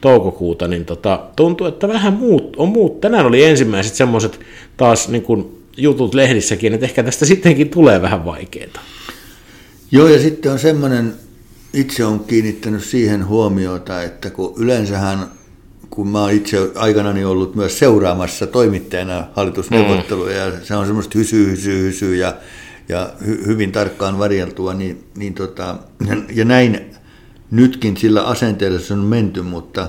toukokuuta, 0.00 0.68
niin 0.68 0.84
tota, 0.84 1.20
tuntuu, 1.36 1.66
että 1.66 1.88
vähän 1.88 2.12
muut, 2.12 2.56
on 2.56 2.68
muut. 2.68 3.00
Tänään 3.00 3.26
oli 3.26 3.44
ensimmäiset 3.44 3.94
semmoiset 3.94 4.40
taas 4.76 5.08
niin 5.08 5.22
kuin 5.22 5.64
jutut 5.76 6.14
lehdissäkin, 6.14 6.74
että 6.74 6.86
ehkä 6.86 7.02
tästä 7.02 7.26
sittenkin 7.26 7.68
tulee 7.68 8.02
vähän 8.02 8.24
vaikeaa. 8.24 8.82
Joo, 9.90 10.08
ja 10.08 10.20
sitten 10.20 10.52
on 10.52 10.58
semmoinen, 10.58 11.12
itse 11.74 12.04
on 12.04 12.24
kiinnittänyt 12.24 12.84
siihen 12.84 13.26
huomiota, 13.26 14.02
että 14.02 14.30
kun 14.30 14.54
yleensähän, 14.56 15.30
kun 15.90 16.08
mä 16.08 16.20
oon 16.20 16.30
itse 16.30 16.70
aikanani 16.74 17.24
ollut 17.24 17.54
myös 17.54 17.78
seuraamassa 17.78 18.46
toimittajana 18.46 19.26
hallitusneuvotteluja, 19.32 20.46
mm. 20.46 20.52
ja 20.52 20.64
se 20.64 20.76
on 20.76 20.86
semmoista 20.86 21.18
hysy, 21.18 21.50
hysy, 21.50 21.82
hysy, 21.82 22.16
ja, 22.16 22.34
ja 22.88 23.12
hy, 23.26 23.46
hyvin 23.46 23.72
tarkkaan 23.72 24.18
varjeltua, 24.18 24.74
niin, 24.74 25.04
niin 25.16 25.34
tota, 25.34 25.76
ja 26.34 26.44
näin 26.44 26.94
nytkin 27.50 27.96
sillä 27.96 28.22
asenteella 28.22 28.80
se 28.80 28.94
on 28.94 28.98
menty, 28.98 29.42
mutta 29.42 29.88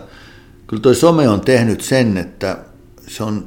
kyllä 0.68 0.82
toi 0.82 0.96
some 0.96 1.30
on 1.30 1.42
tehnyt 1.42 1.82
sen, 1.82 2.18
että 2.18 2.58
se 3.08 3.24
on, 3.24 3.46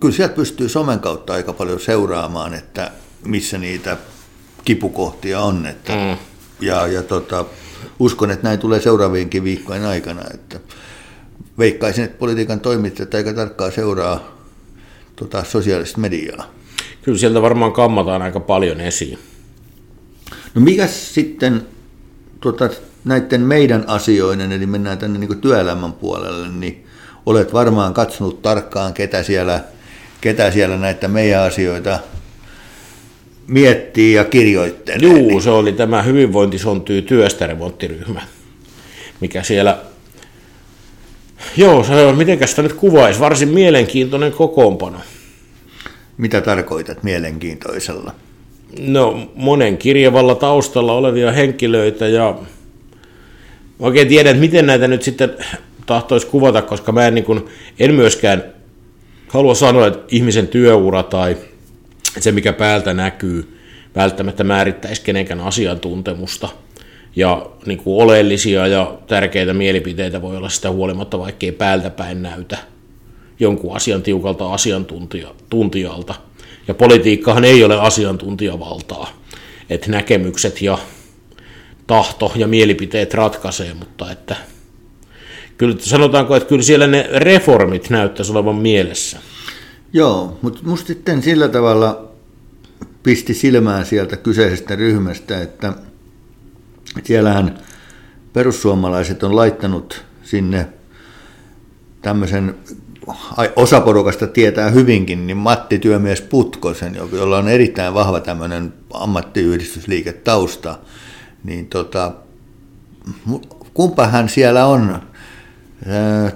kyllä 0.00 0.14
sieltä 0.14 0.34
pystyy 0.34 0.68
somen 0.68 1.00
kautta 1.00 1.32
aika 1.32 1.52
paljon 1.52 1.80
seuraamaan, 1.80 2.54
että 2.54 2.90
missä 3.24 3.58
niitä 3.58 3.96
kipukohtia 4.64 5.40
on. 5.40 5.66
Että, 5.66 5.92
mm. 5.92 6.31
Ja, 6.62 6.86
ja 6.86 7.02
tota, 7.02 7.44
uskon, 7.98 8.30
että 8.30 8.48
näin 8.48 8.58
tulee 8.58 8.80
seuraavienkin 8.80 9.44
viikkojen 9.44 9.84
aikana. 9.84 10.22
Että 10.34 10.60
veikkaisin, 11.58 12.04
että 12.04 12.18
politiikan 12.18 12.60
toimittajat 12.60 13.14
aika 13.14 13.32
tarkkaan 13.32 13.72
seuraa 13.72 14.38
tota, 15.16 15.44
sosiaalista 15.44 16.00
mediaa. 16.00 16.50
Kyllä 17.02 17.18
sieltä 17.18 17.42
varmaan 17.42 17.72
kammataan 17.72 18.22
aika 18.22 18.40
paljon 18.40 18.80
esiin. 18.80 19.18
No 20.54 20.60
mikä 20.60 20.86
sitten 20.86 21.66
tota, 22.40 22.70
näiden 23.04 23.40
meidän 23.40 23.84
asioiden, 23.86 24.52
eli 24.52 24.66
mennään 24.66 24.98
tänne 24.98 25.18
niin 25.18 25.40
työelämän 25.40 25.92
puolelle, 25.92 26.48
niin 26.48 26.86
olet 27.26 27.52
varmaan 27.52 27.94
katsonut 27.94 28.42
tarkkaan, 28.42 28.94
ketä 28.94 29.22
siellä, 29.22 29.64
ketä 30.20 30.50
siellä 30.50 30.76
näitä 30.76 31.08
meidän 31.08 31.42
asioita 31.42 31.98
miettii 33.46 34.12
ja 34.12 34.24
kirjoittelee. 34.24 35.08
Juu, 35.08 35.28
niin. 35.28 35.42
se 35.42 35.50
oli 35.50 35.72
tämä 35.72 36.02
hyvinvointi 36.02 36.58
sontyy 36.58 37.02
työstä 37.02 37.46
remonttiryhmä, 37.46 38.20
mikä 39.20 39.42
siellä 39.42 39.78
Joo, 41.56 41.84
se 41.84 41.94
on, 41.94 42.16
miten 42.16 42.48
sitä 42.48 42.62
nyt 42.62 42.72
kuvaisi, 42.72 43.20
varsin 43.20 43.48
mielenkiintoinen 43.48 44.32
kokoonpano. 44.32 44.98
Mitä 46.16 46.40
tarkoitat 46.40 47.02
mielenkiintoisella? 47.02 48.12
No, 48.78 49.30
monen 49.34 49.78
kirjavalla 49.78 50.34
taustalla 50.34 50.92
olevia 50.92 51.32
henkilöitä 51.32 52.08
ja 52.08 52.38
oikein 53.78 54.08
tiedä, 54.08 54.30
että 54.30 54.40
miten 54.40 54.66
näitä 54.66 54.88
nyt 54.88 55.02
sitten 55.02 55.36
tahtoisi 55.86 56.26
kuvata, 56.26 56.62
koska 56.62 56.92
mä 56.92 57.06
en, 57.06 57.14
niin 57.14 57.24
kuin, 57.24 57.44
en 57.78 57.94
myöskään 57.94 58.44
halua 59.28 59.54
sanoa, 59.54 59.86
että 59.86 60.04
ihmisen 60.08 60.48
työura 60.48 61.02
tai 61.02 61.36
se, 62.18 62.32
mikä 62.32 62.52
päältä 62.52 62.94
näkyy, 62.94 63.58
välttämättä 63.96 64.44
määrittäisi 64.44 65.02
kenenkään 65.02 65.40
asiantuntemusta. 65.40 66.48
Ja 67.16 67.50
niin 67.66 67.78
kuin 67.78 68.02
oleellisia 68.02 68.66
ja 68.66 68.98
tärkeitä 69.06 69.54
mielipiteitä 69.54 70.22
voi 70.22 70.36
olla 70.36 70.48
sitä 70.48 70.70
huolimatta, 70.70 71.18
vaikkei 71.18 71.52
päältä 71.52 71.90
päin 71.90 72.22
näytä 72.22 72.58
jonkun 73.40 73.76
asian 73.76 74.02
tiukalta 74.02 74.52
asiantuntijalta. 74.52 76.14
Ja 76.68 76.74
politiikkahan 76.74 77.44
ei 77.44 77.64
ole 77.64 77.80
asiantuntijavaltaa. 77.80 79.22
Että 79.70 79.90
näkemykset 79.90 80.62
ja 80.62 80.78
tahto 81.86 82.32
ja 82.36 82.46
mielipiteet 82.46 83.14
ratkaisee, 83.14 83.74
mutta 83.74 84.10
että 84.10 84.36
kyllä 85.58 85.76
sanotaanko, 85.78 86.36
että 86.36 86.48
kyllä 86.48 86.62
siellä 86.62 86.86
ne 86.86 87.08
reformit 87.12 87.90
näyttäisi 87.90 88.32
olevan 88.32 88.56
mielessä. 88.56 89.18
Joo, 89.92 90.38
mutta 90.42 90.60
musta 90.64 90.86
sitten 90.86 91.22
sillä 91.22 91.48
tavalla 91.48 92.08
pisti 93.02 93.34
silmään 93.34 93.86
sieltä 93.86 94.16
kyseisestä 94.16 94.76
ryhmästä, 94.76 95.40
että 95.42 95.72
siellähän 97.04 97.58
perussuomalaiset 98.32 99.22
on 99.22 99.36
laittanut 99.36 100.04
sinne 100.22 100.68
tämmöisen, 102.02 102.54
osa 103.56 103.80
porukasta 103.80 104.26
tietää 104.26 104.70
hyvinkin, 104.70 105.26
niin 105.26 105.36
Matti 105.36 105.78
Työmies 105.78 106.20
Putkosen, 106.20 106.94
jolla 107.12 107.38
on 107.38 107.48
erittäin 107.48 107.94
vahva 107.94 108.20
tämmöinen 108.20 108.74
ammattiyhdistysliiketausta, 108.94 110.78
niin 111.44 111.66
tota, 111.66 112.12
kumpa 113.74 114.06
hän 114.06 114.28
siellä 114.28 114.66
on? 114.66 115.02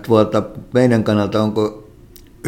Tuota, 0.06 0.42
meidän 0.74 1.04
kannalta, 1.04 1.42
onko 1.42 1.85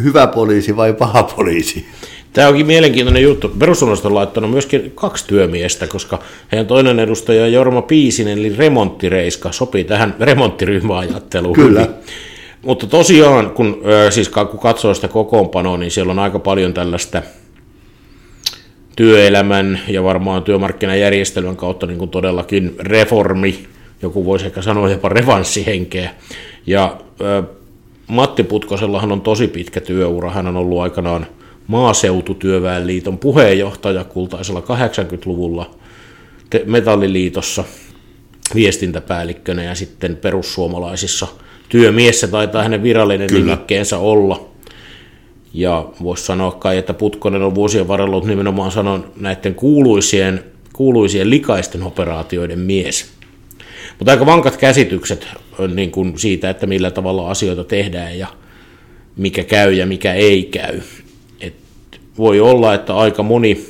hyvä 0.03 0.27
poliisi 0.27 0.77
vai 0.77 0.93
paha 0.93 1.23
poliisi? 1.23 1.87
Tämä 2.33 2.49
onkin 2.49 2.67
mielenkiintoinen 2.67 3.23
juttu. 3.23 3.49
Perussuomalaiset 3.59 4.07
on 4.07 4.15
laittanut 4.15 4.51
myöskin 4.51 4.93
kaksi 4.95 5.27
työmiestä, 5.27 5.87
koska 5.87 6.19
heidän 6.53 6.67
toinen 6.67 6.99
edustaja 6.99 7.49
Jorma 7.49 7.83
Piisinen, 7.83 8.39
eli 8.39 8.57
remonttireiska, 8.57 9.53
sopii 9.53 9.85
tähän 9.85 10.15
remonttiryhmäajatteluun. 10.21 11.55
Kyllä. 11.55 11.89
Mutta 12.63 12.87
tosiaan, 12.87 13.51
kun, 13.51 13.83
siis 14.11 14.29
kun 14.29 14.59
katsoo 14.59 14.95
sitä 14.95 15.09
kokoonpanoa, 15.09 15.77
niin 15.77 15.91
siellä 15.91 16.11
on 16.11 16.19
aika 16.19 16.39
paljon 16.39 16.75
tällaista 16.75 17.23
työelämän 18.97 19.81
ja 19.89 20.05
varmaan 20.05 20.43
työmarkkinajärjestelmän 20.43 21.57
kautta 21.57 21.87
niin 21.87 21.99
kuin 21.99 22.11
todellakin 22.11 22.75
reformi, 22.79 23.67
joku 24.03 24.25
voisi 24.25 24.47
ehkä 24.47 24.63
sanoa 24.63 24.91
jopa 24.91 25.09
revanssihenkeä. 25.09 26.11
Ja 26.67 26.97
Matti 28.09 28.43
Putkosellahan 28.43 29.13
on 29.13 29.21
tosi 29.21 29.49
pitkä 29.49 29.81
työura, 29.81 30.31
hän 30.31 30.47
on 30.47 30.57
ollut 30.57 30.81
aikanaan 30.81 31.27
maaseututyöväenliiton 31.67 33.19
puheenjohtaja 33.19 34.05
kultaisella 34.05 34.61
80-luvulla 34.61 35.71
Metalliliitossa 36.67 37.65
viestintäpäällikkönä 38.55 39.65
ja 39.65 39.75
sitten 39.75 40.17
perussuomalaisissa 40.17 41.27
työmiessä 41.69 42.29
taitaa 42.29 42.63
hänen 42.63 42.83
virallinen 42.83 43.29
Kyllä. 43.29 43.45
nimikkeensä 43.45 43.99
olla. 43.99 44.49
Ja 45.55 45.89
voisi 46.03 46.25
sanoa 46.25 46.51
kai, 46.51 46.79
että 46.79 46.95
Putkonen 46.95 47.43
on 47.43 47.55
vuosien 47.55 47.89
varrella 47.89 48.17
ollut 48.17 48.29
nimenomaan 48.29 48.71
sanon 48.73 49.13
näiden 49.17 49.55
kuuluisien, 49.55 50.45
kuuluisien 50.73 51.31
likaisten 51.31 51.83
operaatioiden 51.83 52.59
mies. 52.59 53.18
Mutta 53.99 54.11
aika 54.11 54.27
vankat 54.27 54.57
käsitykset 54.57 55.29
niin 55.75 55.91
kuin 55.91 56.19
siitä, 56.19 56.51
että 56.51 56.67
millä 56.67 56.91
tavalla 56.91 57.31
asioita 57.31 57.65
tehdään 57.65 58.19
ja 58.19 58.27
mikä 59.17 59.45
käy 59.45 59.73
ja 59.73 59.87
mikä 59.87 60.15
ei 60.15 60.45
käy. 60.45 60.81
Et 61.41 61.55
voi 62.19 62.41
olla, 62.41 62.75
että 62.75 62.97
aika 62.97 63.23
moni 63.23 63.67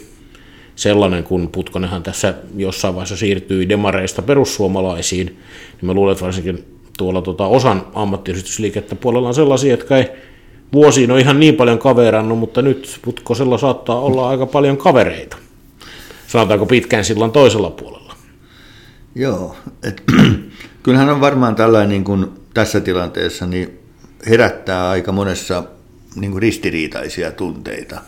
sellainen, 0.77 1.25
kun 1.25 1.49
Putkonenhan 1.49 2.03
tässä 2.03 2.35
jossain 2.57 2.95
vaiheessa 2.95 3.17
siirtyi 3.17 3.69
demareista 3.69 4.23
perussuomalaisiin, 4.23 5.27
niin 5.27 5.87
mä 5.87 5.95
luulen, 5.95 6.13
että 6.13 6.25
varsinkin 6.25 6.65
tuolla 6.99 7.23
tuota 7.23 7.47
osan 7.47 7.87
ammattiyhdistysliikettä 7.95 8.95
puolella 8.95 9.29
on 9.29 9.35
sellaisia, 9.35 9.71
jotka 9.71 9.97
ei 9.97 10.09
vuosiin 10.73 11.11
on 11.11 11.19
ihan 11.19 11.41
niin 11.41 11.57
paljon 11.57 11.79
kaverannut, 11.79 12.39
mutta 12.39 12.63
nyt 12.63 12.99
Putkosella 13.03 13.59
saattaa 13.59 14.01
olla 14.01 14.29
aika 14.29 14.47
paljon 14.47 14.77
kavereita. 14.77 15.37
Sanotaanko 16.27 16.67
pitkään 16.67 17.05
sillan 17.05 17.33
toisella 17.33 17.71
puolella. 17.71 18.08
Joo, 19.19 19.57
et, 19.83 20.03
kyllähän 20.83 21.09
on 21.09 21.21
varmaan 21.21 21.55
tällainen 21.55 21.89
niin 21.89 22.05
kuin 22.05 22.27
tässä 22.55 22.81
tilanteessa 22.81 23.47
niin 23.47 23.79
herättää 24.31 24.89
aika 24.89 25.13
monessa 25.13 25.65
niin 26.17 26.31
kuin 26.31 26.43
ristiriitaisia 26.43 27.33
tunteita. 27.33 28.01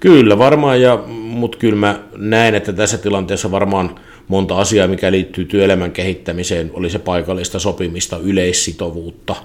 Kyllä 0.00 0.38
varmaan, 0.38 0.80
ja, 0.80 0.96
mutta 1.08 1.58
kyllä 1.58 1.76
mä 1.76 2.02
näen, 2.16 2.54
että 2.54 2.72
tässä 2.72 2.98
tilanteessa 2.98 3.50
varmaan 3.50 4.00
monta 4.28 4.58
asiaa, 4.58 4.88
mikä 4.88 5.12
liittyy 5.12 5.44
työelämän 5.44 5.92
kehittämiseen, 5.92 6.70
oli 6.74 6.90
se 6.90 6.98
paikallista 6.98 7.58
sopimista, 7.58 8.18
yleissitovuutta, 8.18 9.36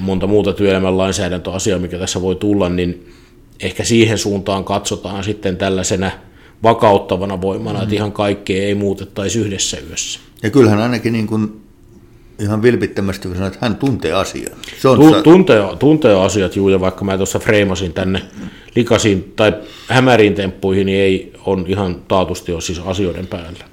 monta 0.00 0.26
muuta 0.26 0.52
työelämän 0.52 0.98
lainsäädäntöasiaa, 0.98 1.78
mikä 1.78 1.98
tässä 1.98 2.22
voi 2.22 2.36
tulla, 2.36 2.68
niin 2.68 3.12
ehkä 3.60 3.84
siihen 3.84 4.18
suuntaan 4.18 4.64
katsotaan 4.64 5.24
sitten 5.24 5.56
tällaisena 5.56 6.10
vakauttavana 6.62 7.40
voimana, 7.40 7.78
mm. 7.78 7.82
että 7.82 7.94
ihan 7.94 8.12
kaikkea 8.12 8.62
ei 8.62 8.74
muutettaisi 8.74 9.38
yhdessä 9.38 9.76
yössä. 9.88 10.20
Ja 10.42 10.50
kyllähän 10.50 10.80
ainakin 10.80 11.12
niin 11.12 11.26
kuin 11.26 11.60
ihan 12.38 12.62
vilpittömästi 12.62 13.28
sanoi, 13.28 13.46
että 13.46 13.58
hän 13.60 13.76
tuntee 13.76 14.12
asian. 14.12 14.52
Se 14.80 14.88
on 14.88 14.98
tu- 14.98 15.22
tuntee, 15.22 15.62
tuntee 15.78 16.14
asiat, 16.14 16.56
juu, 16.56 16.68
ja 16.68 16.80
vaikka 16.80 17.04
mä 17.04 17.16
tuossa 17.16 17.38
freimasin 17.38 17.92
tänne 17.92 18.22
likaisiin 18.76 19.32
tai 19.36 19.52
hämäriin 19.88 20.34
temppuihin, 20.34 20.86
niin 20.86 20.98
ei 20.98 21.32
on 21.46 21.64
ihan 21.68 22.02
taatusti 22.08 22.52
ole 22.52 22.60
siis 22.60 22.78
asioiden 22.78 23.26
päällä. 23.26 23.64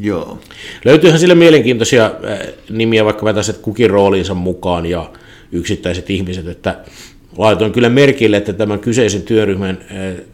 Joo. 0.00 0.38
Löytyyhän 0.84 1.20
sille 1.20 1.34
mielenkiintoisia 1.34 2.04
äh, 2.04 2.38
nimiä 2.70 3.04
vaikka 3.04 3.24
vetäiset 3.24 3.58
kukin 3.58 3.90
rooliinsa 3.90 4.34
mukaan 4.34 4.86
ja 4.86 5.10
yksittäiset 5.52 6.10
ihmiset, 6.10 6.48
että 6.48 6.78
laitoin 7.36 7.72
kyllä 7.72 7.88
merkille, 7.88 8.36
että 8.36 8.52
tämän 8.52 8.78
kyseisen 8.78 9.22
työryhmän 9.22 9.78
äh, 9.90 10.24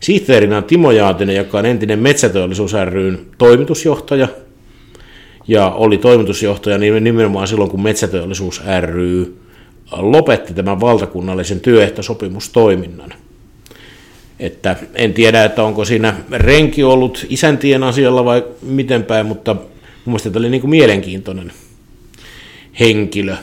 sihteerinä 0.00 0.56
on 0.56 0.64
Timo 0.64 0.90
Jaatinen, 0.90 1.36
joka 1.36 1.58
on 1.58 1.66
entinen 1.66 1.98
Metsäteollisuus 1.98 2.72
ryn 2.84 3.18
toimitusjohtaja, 3.38 4.28
ja 5.48 5.70
oli 5.70 5.98
toimitusjohtaja 5.98 6.78
nimenomaan 6.78 7.48
silloin, 7.48 7.70
kun 7.70 7.82
Metsäteollisuus 7.82 8.62
ry 8.80 9.36
lopetti 9.92 10.54
tämän 10.54 10.80
valtakunnallisen 10.80 11.60
työehtosopimustoiminnan. 11.60 13.14
Että 14.40 14.76
en 14.94 15.14
tiedä, 15.14 15.44
että 15.44 15.62
onko 15.62 15.84
siinä 15.84 16.14
renki 16.30 16.82
ollut 16.82 17.26
isäntien 17.28 17.82
asialla 17.82 18.24
vai 18.24 18.44
miten 18.62 19.04
päin, 19.04 19.26
mutta 19.26 19.54
mun 19.54 19.64
mielestä 20.06 20.30
tämä 20.30 20.40
oli 20.40 20.50
niin 20.50 20.60
kuin 20.60 20.70
mielenkiintoinen 20.70 21.52
henkilö 22.80 23.36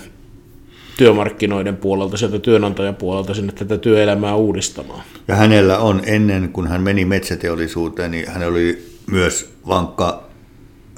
työmarkkinoiden 0.99 1.77
puolelta, 1.77 2.17
sieltä 2.17 2.39
työnantajapuolelta 2.39 3.33
sinne 3.33 3.53
tätä 3.53 3.77
työelämää 3.77 4.35
uudistamaan. 4.35 5.03
Ja 5.27 5.35
hänellä 5.35 5.77
on 5.77 6.01
ennen, 6.05 6.49
kun 6.53 6.67
hän 6.67 6.81
meni 6.81 7.05
metsäteollisuuteen, 7.05 8.11
niin 8.11 8.29
hän 8.29 8.47
oli 8.47 8.85
myös 9.11 9.49
vankka 9.67 10.23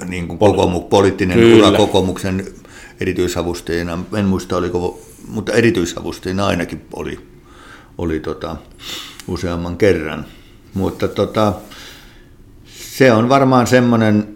niin 0.08 0.28
kuin 0.28 0.38
kokoomu, 0.38 0.80
poliittinen 0.80 1.38
Kyllä. 1.38 1.68
ura 1.68 1.76
kokoomuksen 1.76 2.44
erityisavustajana. 3.00 3.98
En 4.16 4.24
muista 4.24 4.56
oliko, 4.56 5.00
mutta 5.28 5.52
erityisavustajana 5.52 6.46
ainakin 6.46 6.82
oli, 6.92 7.18
oli 7.98 8.20
tota, 8.20 8.56
useamman 9.28 9.76
kerran. 9.76 10.26
Mutta 10.74 11.08
tota, 11.08 11.52
se 12.66 13.12
on 13.12 13.28
varmaan 13.28 13.66
semmoinen 13.66 14.28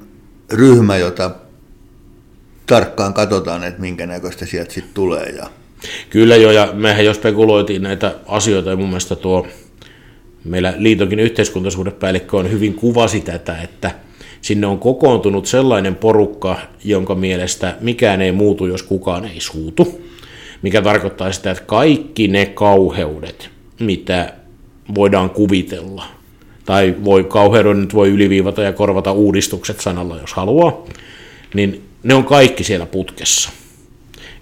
ryhmä, 0.53 0.97
jota 0.97 1.31
tarkkaan 2.67 3.15
katsotaan, 3.15 3.65
että 3.65 3.81
minkä 3.81 4.07
näköistä 4.07 4.47
sieltä 4.47 4.73
sitten 4.73 4.95
tulee. 4.95 5.27
Ja... 5.27 5.47
Kyllä 6.11 6.37
jo, 6.37 6.51
ja 6.51 6.69
mehän 6.73 7.05
jo 7.05 7.15
spekuloitiin 7.15 7.83
näitä 7.83 8.15
asioita, 8.27 8.71
ja 8.71 8.77
mun 8.77 8.89
mielestä 8.89 9.17
tuo 9.17 9.47
meillä 10.45 10.75
liitonkin 10.77 11.21
yhteiskuntasuhdepäällikkö 11.21 12.37
on 12.37 12.51
hyvin 12.51 12.75
kuvasi 12.75 13.21
tätä, 13.21 13.63
että 13.63 13.91
sinne 14.41 14.67
on 14.67 14.79
kokoontunut 14.79 15.47
sellainen 15.47 15.95
porukka, 15.95 16.59
jonka 16.85 17.15
mielestä 17.15 17.77
mikään 17.81 18.23
ei 18.23 18.33
muutu, 18.33 18.67
jos 18.67 18.83
kukaan 18.83 19.25
ei 19.25 19.41
suutu, 19.41 20.01
mikä 20.63 20.83
tarkoittaa 20.83 21.33
sitä, 21.33 21.51
että 21.51 21.65
kaikki 21.67 22.29
ne 22.29 22.47
kauheudet, 22.47 23.51
mitä 23.81 24.33
voidaan 24.95 25.31
kuvitella. 25.31 26.05
Tai 26.65 26.95
voi 27.05 27.25
kauheuden 27.25 27.81
nyt 27.81 27.95
voi 27.95 28.09
yliviivata 28.09 28.63
ja 28.63 28.73
korvata 28.73 29.13
uudistukset 29.13 29.81
sanalla, 29.81 30.19
jos 30.21 30.35
haluaa. 30.35 30.85
Niin 31.55 31.83
ne 32.07 32.15
on 32.15 32.25
kaikki 32.25 32.65
siellä 32.65 32.87
putkessa. 32.87 33.51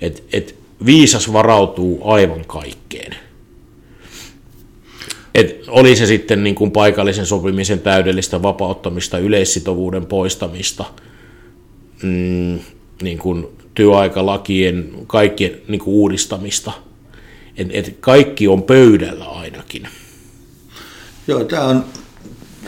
Et, 0.00 0.24
et 0.32 0.54
viisas 0.86 1.32
varautuu 1.32 2.10
aivan 2.10 2.44
kaikkeen. 2.46 3.16
Et 5.34 5.60
oli 5.68 5.96
se 5.96 6.06
sitten 6.06 6.44
niin 6.44 6.54
kuin 6.54 6.70
paikallisen 6.70 7.26
sopimisen 7.26 7.80
täydellistä 7.80 8.42
vapauttamista, 8.42 9.18
yleissitovuuden 9.18 10.06
poistamista, 10.06 10.84
mm, 12.02 12.58
niin 13.02 13.18
kuin 13.18 13.46
työaikalakien 13.74 14.90
kaikkien 15.06 15.60
niin 15.68 15.80
kuin 15.80 15.94
uudistamista. 15.94 16.72
Et, 17.56 17.68
et 17.70 17.96
kaikki 18.00 18.48
on 18.48 18.62
pöydällä 18.62 19.24
ainakin. 19.24 19.88
Joo, 21.28 21.44
tämä 21.44 21.64
on 21.64 21.84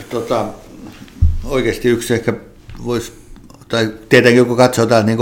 tota, 0.09 0.45
oikeasti 1.43 1.89
yksi 1.89 2.13
ehkä 2.13 2.33
voisi, 2.85 3.11
tai 3.67 3.93
tietenkin 4.09 4.45
kun 4.45 4.57
katsotaan 4.57 5.05
niin 5.05 5.17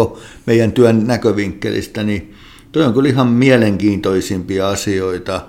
meidän 0.45 0.71
työn 0.71 1.08
näkövinkkelistä, 1.08 2.03
niin 2.03 2.34
tuo 2.71 2.86
on 2.86 2.93
kyllä 2.93 3.10
ihan 3.10 3.27
mielenkiintoisimpia 3.27 4.69
asioita 4.69 5.41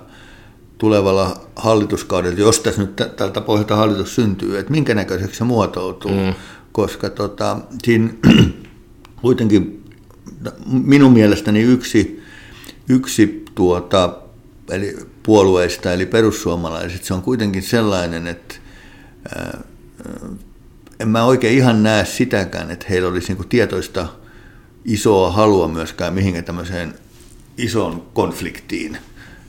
tulevalla 0.77 1.41
hallituskaudella, 1.55 2.39
jos 2.39 2.59
tässä 2.59 2.81
nyt 2.81 2.95
tältä 2.95 3.41
pohjalta 3.41 3.75
hallitus 3.75 4.15
syntyy, 4.15 4.57
että 4.59 4.71
minkä 4.71 4.95
näköiseksi 4.95 5.37
se 5.37 5.43
muotoutuu, 5.43 6.11
mm. 6.11 6.33
koska 6.71 7.09
tota, 7.09 7.57
siinä 7.83 8.09
kuitenkin 9.21 9.83
minun 10.65 11.13
mielestäni 11.13 11.61
yksi, 11.61 12.23
yksi 12.89 13.45
tuota, 13.55 14.17
eli 14.69 14.97
puolueista, 15.23 15.93
eli 15.93 16.05
perussuomalaiset, 16.05 17.03
se 17.03 17.13
on 17.13 17.21
kuitenkin 17.21 17.63
sellainen, 17.63 18.27
että 18.27 18.55
en 20.99 21.07
mä 21.07 21.25
oikein 21.25 21.57
ihan 21.57 21.83
näe 21.83 22.05
sitäkään, 22.05 22.71
että 22.71 22.85
heillä 22.89 23.09
olisi 23.09 23.27
niinku 23.27 23.43
tietoista 23.43 24.07
isoa 24.85 25.31
halua 25.31 25.67
myöskään 25.67 26.13
mihinkä 26.13 26.41
tämmöiseen 26.41 26.93
isoon 27.57 28.03
konfliktiin. 28.13 28.97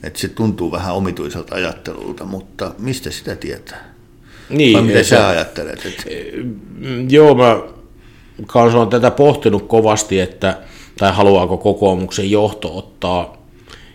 Että 0.03 0.19
se 0.19 0.27
tuntuu 0.27 0.71
vähän 0.71 0.95
omituiselta 0.95 1.55
ajattelulta, 1.55 2.25
mutta 2.25 2.71
mistä 2.79 3.11
sitä 3.11 3.35
tietää? 3.35 3.93
Niin, 4.49 4.73
Vai 4.73 4.81
mitä 4.81 5.03
sä 5.03 5.27
ajattelet? 5.27 5.85
Että... 5.85 6.03
Joo, 7.09 7.35
mä 7.35 7.59
kanssa 8.47 8.77
olen 8.77 8.89
tätä 8.89 9.11
pohtinut 9.11 9.67
kovasti, 9.67 10.19
että 10.19 10.57
tai 10.97 11.13
haluaako 11.13 11.57
kokoomuksen 11.57 12.31
johto 12.31 12.77
ottaa 12.77 13.37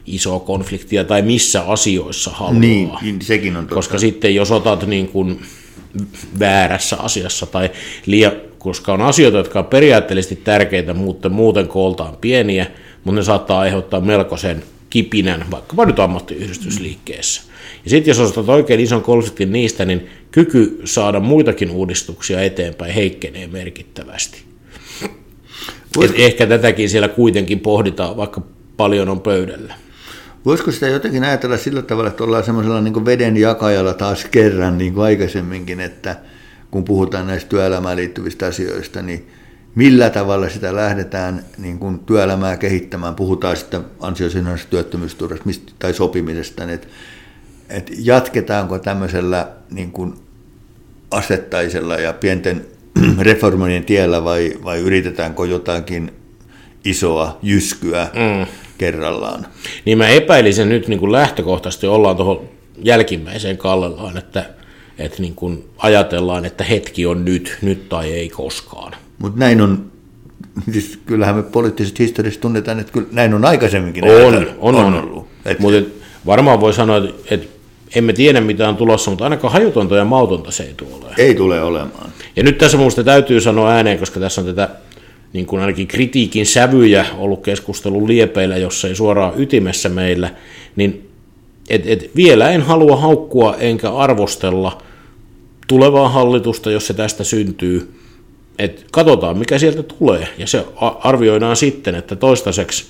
isoa 0.06 0.40
konfliktia 0.40 1.04
tai 1.04 1.22
missä 1.22 1.62
asioissa 1.62 2.30
haluaa. 2.30 2.60
Niin, 2.60 2.90
niin 3.02 3.22
sekin 3.22 3.56
on 3.56 3.62
totta. 3.62 3.74
Koska 3.74 3.98
sitten 3.98 4.34
jos 4.34 4.50
otat 4.50 4.86
niin 4.86 5.08
kuin 5.08 5.40
väärässä 6.38 6.96
asiassa 6.96 7.46
tai 7.46 7.70
liian, 8.06 8.32
koska 8.58 8.92
on 8.92 9.00
asioita, 9.00 9.38
jotka 9.38 9.58
on 9.58 9.64
periaatteellisesti 9.64 10.36
tärkeitä, 10.36 10.94
mutta 10.94 11.28
muuten 11.28 11.68
kooltaan 11.68 12.16
pieniä, 12.20 12.66
mutta 13.04 13.20
ne 13.20 13.24
saattaa 13.24 13.60
aiheuttaa 13.60 14.00
melkoisen 14.00 14.62
kipinän, 14.90 15.44
vaikkapa 15.50 15.86
nyt 15.86 15.98
ammattiyhdistysliikkeessä. 15.98 17.42
Ja 17.84 17.90
sitten 17.90 18.10
jos 18.10 18.18
ostat 18.18 18.48
oikein 18.48 18.80
ison 18.80 19.02
konfliktin 19.02 19.52
niistä, 19.52 19.84
niin 19.84 20.06
kyky 20.30 20.80
saada 20.84 21.20
muitakin 21.20 21.70
uudistuksia 21.70 22.42
eteenpäin 22.42 22.94
heikkenee 22.94 23.46
merkittävästi. 23.46 24.42
Et 26.04 26.12
ehkä 26.16 26.46
tätäkin 26.46 26.90
siellä 26.90 27.08
kuitenkin 27.08 27.60
pohditaan, 27.60 28.16
vaikka 28.16 28.42
paljon 28.76 29.08
on 29.08 29.20
pöydällä. 29.20 29.74
Voisiko 30.44 30.70
sitä 30.70 30.88
jotenkin 30.88 31.24
ajatella 31.24 31.56
sillä 31.56 31.82
tavalla, 31.82 32.10
että 32.10 32.24
ollaan 32.24 32.44
semmoisella 32.44 32.80
niin 32.80 33.04
veden 33.04 33.36
jakajalla 33.36 33.94
taas 33.94 34.24
kerran, 34.24 34.78
niin 34.78 34.94
kuin 34.94 35.04
aikaisemminkin, 35.04 35.80
että 35.80 36.16
kun 36.70 36.84
puhutaan 36.84 37.26
näistä 37.26 37.48
työelämään 37.48 37.96
liittyvistä 37.96 38.46
asioista, 38.46 39.02
niin 39.02 39.28
millä 39.74 40.10
tavalla 40.10 40.48
sitä 40.48 40.74
lähdetään 40.76 41.44
niin 41.58 41.78
kuin 41.78 41.98
työelämää 41.98 42.56
kehittämään, 42.56 43.14
puhutaan 43.14 43.56
sitten 43.56 43.84
ansiosidonnaisesta 44.00 44.70
työttömyysturvasta 44.70 45.72
tai 45.78 45.94
sopimisesta, 45.94 46.66
niin 46.66 46.74
että, 46.74 46.88
että 47.68 47.92
jatketaanko 47.98 48.78
tämmöisellä 48.78 49.48
niin 49.70 49.92
kuin 49.92 50.14
asettaisella 51.10 51.96
ja 51.96 52.12
pienten 52.12 52.66
reformoinnin 53.18 53.84
tiellä 53.84 54.24
vai, 54.24 54.52
vai 54.64 54.80
yritetäänkö 54.80 55.46
jotakin 55.46 56.12
isoa 56.84 57.38
jyskyä 57.42 58.08
mm. 58.14 58.63
Kerrallaan. 58.78 59.46
Niin 59.84 59.98
mä 59.98 60.08
epäilisin 60.08 60.68
nyt 60.68 60.88
niin 60.88 61.00
kuin 61.00 61.12
lähtökohtaisesti 61.12 61.86
ollaan 61.86 62.16
tuohon 62.16 62.48
jälkimmäiseen 62.82 63.58
kallellaan, 63.58 64.16
että, 64.18 64.44
että 64.98 65.22
niin 65.22 65.34
kuin 65.34 65.64
ajatellaan, 65.78 66.44
että 66.44 66.64
hetki 66.64 67.06
on 67.06 67.24
nyt, 67.24 67.58
nyt 67.62 67.88
tai 67.88 68.12
ei 68.12 68.28
koskaan. 68.28 68.92
Mutta 69.18 69.38
näin 69.38 69.60
on, 69.60 69.90
siis 70.72 70.98
kyllähän 71.06 71.36
me 71.36 71.42
poliittisesta 71.42 72.02
historiasta 72.02 72.40
tunnetaan, 72.40 72.80
että 72.80 72.92
kyllä 72.92 73.06
näin 73.12 73.34
on 73.34 73.44
aikaisemminkin 73.44 74.04
on, 74.04 74.34
on, 74.34 74.46
on, 74.58 74.74
on 74.74 74.94
ollut. 74.94 75.26
Et, 75.44 75.58
Mutta 75.58 75.90
varmaan 76.26 76.60
voi 76.60 76.72
sanoa, 76.72 76.96
että, 76.96 77.34
että 77.34 77.46
emme 77.94 78.12
tiedä 78.12 78.40
mitä 78.40 78.68
on 78.68 78.76
tulossa, 78.76 79.10
mutta 79.10 79.24
ainakaan 79.24 79.52
hajutonta 79.52 79.96
ja 79.96 80.04
mautonta 80.04 80.50
se 80.50 80.62
ei 80.62 80.74
tule 80.74 80.90
olemaan. 80.94 81.14
Ei 81.20 81.34
tule 81.34 81.62
olemaan. 81.62 82.10
Ja 82.36 82.42
nyt 82.42 82.58
tässä 82.58 82.76
minusta 82.76 83.04
täytyy 83.04 83.40
sanoa 83.40 83.70
ääneen, 83.70 83.98
koska 83.98 84.20
tässä 84.20 84.40
on 84.40 84.46
tätä 84.46 84.68
niin 85.34 85.46
kuin 85.46 85.60
ainakin 85.60 85.86
kritiikin 85.86 86.46
sävyjä 86.46 87.06
ollut 87.18 87.42
keskustelun 87.42 88.08
liepeillä, 88.08 88.56
jossa 88.56 88.88
ei 88.88 88.94
suoraan 88.94 89.32
ytimessä 89.36 89.88
meillä, 89.88 90.30
niin 90.76 91.10
et, 91.70 91.82
et 91.86 92.10
vielä 92.16 92.50
en 92.50 92.62
halua 92.62 92.96
haukkua 92.96 93.56
enkä 93.56 93.92
arvostella 93.92 94.82
tulevaa 95.68 96.08
hallitusta, 96.08 96.70
jos 96.70 96.86
se 96.86 96.94
tästä 96.94 97.24
syntyy. 97.24 97.94
Et 98.58 98.86
katsotaan, 98.92 99.38
mikä 99.38 99.58
sieltä 99.58 99.82
tulee, 99.82 100.28
ja 100.38 100.46
se 100.46 100.66
arvioidaan 101.00 101.56
sitten, 101.56 101.94
että 101.94 102.16
toistaiseksi 102.16 102.84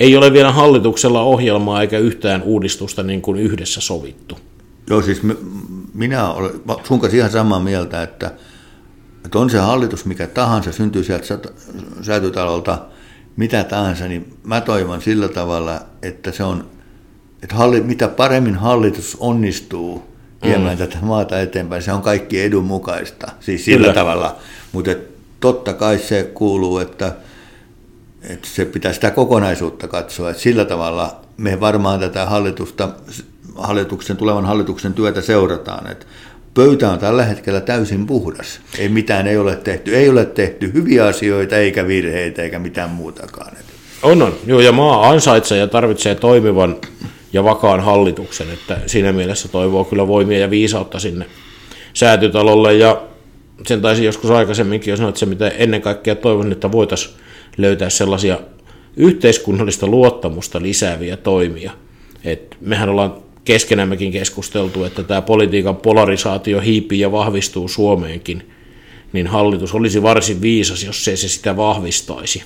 ei 0.00 0.16
ole 0.16 0.32
vielä 0.32 0.52
hallituksella 0.52 1.22
ohjelmaa 1.22 1.80
eikä 1.80 1.98
yhtään 1.98 2.42
uudistusta 2.42 3.02
niin 3.02 3.22
kuin 3.22 3.40
yhdessä 3.40 3.80
sovittu. 3.80 4.38
Joo, 4.90 5.02
siis 5.02 5.20
minä 5.94 6.32
olen 6.32 6.52
sun 6.84 7.00
kanssa 7.00 7.16
ihan 7.16 7.30
samaa 7.30 7.60
mieltä, 7.60 8.02
että, 8.02 8.30
että 9.24 9.38
on 9.38 9.50
se 9.50 9.58
hallitus 9.58 10.04
mikä 10.04 10.26
tahansa, 10.26 10.72
syntyy 10.72 11.04
sieltä 11.04 11.38
säätytalolta 12.02 12.78
mitä 13.36 13.64
tahansa, 13.64 14.08
niin 14.08 14.36
mä 14.44 14.60
toivon 14.60 15.02
sillä 15.02 15.28
tavalla, 15.28 15.80
että 16.02 16.32
se 16.32 16.42
on, 16.44 16.66
että 17.42 17.54
halli, 17.54 17.80
mitä 17.80 18.08
paremmin 18.08 18.54
hallitus 18.54 19.16
onnistuu 19.20 20.02
viemään 20.42 20.78
mm. 20.78 20.78
tätä 20.78 20.98
maata 21.02 21.40
eteenpäin, 21.40 21.82
se 21.82 21.92
on 21.92 22.02
kaikki 22.02 22.42
edun 22.42 22.64
mukaista, 22.64 23.32
siis 23.40 23.64
sillä 23.64 23.86
Kyllä. 23.86 23.94
tavalla, 23.94 24.36
mutta 24.72 24.90
totta 25.40 25.74
kai 25.74 25.98
se 25.98 26.30
kuuluu, 26.34 26.78
että, 26.78 27.12
että 28.22 28.48
se 28.48 28.64
pitää 28.64 28.92
sitä 28.92 29.10
kokonaisuutta 29.10 29.88
katsoa, 29.88 30.30
että 30.30 30.42
sillä 30.42 30.64
tavalla 30.64 31.20
me 31.36 31.60
varmaan 31.60 32.00
tätä 32.00 32.26
hallitusta 32.26 32.88
hallituksen, 33.54 34.16
tulevan 34.16 34.46
hallituksen 34.46 34.94
työtä 34.94 35.20
seurataan. 35.20 35.90
Että 35.90 36.06
pöytä 36.54 36.90
on 36.90 36.98
tällä 36.98 37.24
hetkellä 37.24 37.60
täysin 37.60 38.06
puhdas. 38.06 38.60
Ei 38.78 38.88
mitään 38.88 39.26
ei 39.26 39.36
ole 39.36 39.56
tehty. 39.56 39.96
Ei 39.96 40.08
ole 40.08 40.24
tehty 40.24 40.72
hyviä 40.72 41.06
asioita, 41.06 41.56
eikä 41.56 41.86
virheitä, 41.86 42.42
eikä 42.42 42.58
mitään 42.58 42.90
muutakaan. 42.90 43.56
On, 44.02 44.22
on. 44.22 44.34
Joo, 44.46 44.60
ja 44.60 44.72
maa 44.72 45.08
ansaitsee 45.08 45.58
ja 45.58 45.66
tarvitsee 45.66 46.14
toimivan 46.14 46.76
ja 47.32 47.44
vakaan 47.44 47.80
hallituksen, 47.80 48.50
että 48.50 48.78
siinä 48.86 49.12
mielessä 49.12 49.48
toivoo 49.48 49.84
kyllä 49.84 50.08
voimia 50.08 50.38
ja 50.38 50.50
viisautta 50.50 50.98
sinne 50.98 51.26
säätytalolle, 51.94 52.74
ja 52.74 53.02
sen 53.66 53.80
taisi 53.82 54.04
joskus 54.04 54.30
aikaisemminkin 54.30 54.90
jo 54.90 54.96
sanoa, 54.96 55.08
että 55.08 55.18
se 55.18 55.26
mitä 55.26 55.48
ennen 55.48 55.82
kaikkea 55.82 56.14
toivon, 56.14 56.52
että 56.52 56.72
voitaisiin 56.72 57.14
löytää 57.56 57.90
sellaisia 57.90 58.38
yhteiskunnallista 58.96 59.86
luottamusta 59.86 60.62
lisääviä 60.62 61.16
toimia. 61.16 61.72
Et 62.24 62.56
mehän 62.60 62.88
ollaan 62.88 63.14
keskenämmekin 63.44 64.12
keskusteltu, 64.12 64.84
että 64.84 65.02
tämä 65.02 65.22
politiikan 65.22 65.76
polarisaatio 65.76 66.60
hiipii 66.60 67.00
ja 67.00 67.12
vahvistuu 67.12 67.68
Suomeenkin, 67.68 68.50
niin 69.12 69.26
hallitus 69.26 69.74
olisi 69.74 70.02
varsin 70.02 70.42
viisas, 70.42 70.84
jos 70.84 71.04
se, 71.04 71.16
se 71.16 71.28
sitä 71.28 71.56
vahvistaisi. 71.56 72.42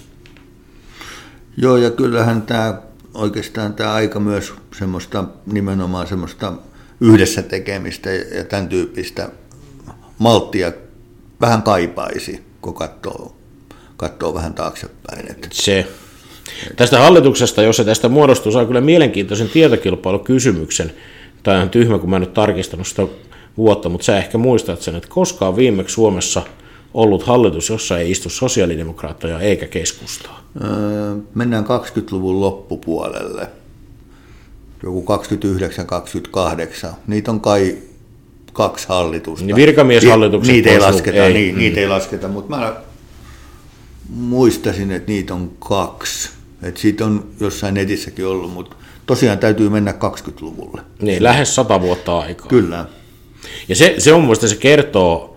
Joo, 1.57 1.77
ja 1.77 1.91
kyllähän 1.91 2.43
tämä 2.43 2.83
oikeastaan 3.15 3.75
tämä 3.75 3.93
aika 3.93 4.21
myös 4.21 4.53
semmoista 4.79 5.25
nimenomaan 5.47 6.07
semmoista 6.07 6.53
yhdessä 7.01 7.43
tekemistä 7.43 8.13
ja 8.13 8.45
tämän 8.45 8.69
tyyppistä 8.69 9.29
malttia 10.19 10.73
vähän 11.41 11.63
kaipaisi, 11.63 12.45
kun 12.61 12.75
katsoo, 12.75 13.37
katsoo 13.97 14.35
vähän 14.35 14.55
taaksepäin. 14.55 15.31
Että. 15.31 15.49
Se, 15.53 15.87
Tästä 16.77 16.99
hallituksesta, 16.99 17.63
jos 17.63 17.77
se 17.77 17.85
tästä 17.85 18.09
muodostuu, 18.09 18.53
saa 18.53 18.65
kyllä 18.65 18.81
mielenkiintoisen 18.81 19.49
tietokilpailukysymyksen. 19.49 20.93
Tämä 21.43 21.61
on 21.63 21.71
tyhmä, 21.71 21.99
kun 21.99 22.11
mä 22.11 22.17
en 22.17 22.21
nyt 22.21 22.35
tarkistanut 22.35 22.87
sitä 22.87 23.07
vuotta, 23.57 23.89
mutta 23.89 24.05
sä 24.05 24.19
ehkä 24.19 24.39
muistat 24.39 24.83
sen, 24.83 24.97
että 24.97 25.09
koskaan 25.09 25.57
viimeksi 25.57 25.95
Suomessa 25.95 26.43
ollut 26.95 27.23
hallitus, 27.23 27.69
jossa 27.69 27.99
ei 27.99 28.11
istu 28.11 28.29
sosiaalidemokraatteja 28.29 29.41
eikä 29.41 29.67
keskustaa? 29.67 30.45
Öö, 30.65 31.17
mennään 31.35 31.65
20-luvun 31.65 32.41
loppupuolelle. 32.41 33.49
Joku 34.83 35.05
29-28. 36.87 36.89
Niitä 37.07 37.31
on 37.31 37.41
kai 37.41 37.79
kaksi 38.53 38.89
hallitusta. 38.89 39.47
Niin 39.47 39.57
virkamieshallitukset. 39.57 40.53
Niitä 40.53 40.71
ei 40.71 40.81
lasketa, 40.81 41.25
ei. 41.25 41.35
Niin, 41.35 41.59
niitä 41.59 41.81
ei 41.81 41.89
lasketa, 41.89 42.29
mutta 42.29 42.57
mä 42.57 42.77
muistasin, 44.09 44.93
että 44.93 45.13
niitä 45.13 45.35
on 45.35 45.53
kaksi. 45.59 46.31
Että 46.65 46.81
siitä 46.81 47.05
on 47.05 47.27
jossain 47.41 47.75
netissäkin 47.75 48.27
ollut, 48.27 48.53
mutta 48.53 48.77
tosiaan 49.07 49.39
täytyy 49.39 49.69
mennä 49.69 49.93
20-luvulle. 49.93 50.83
Niin, 51.03 51.23
lähes 51.23 51.55
sata 51.55 51.81
vuotta 51.81 52.19
aikaa. 52.19 52.49
Kyllä. 52.49 52.85
Ja 53.69 53.77
se, 53.77 53.95
se 53.99 54.13
on 54.13 54.21
mielestäni 54.21 54.51
se 54.51 54.57
kertoo 54.57 55.37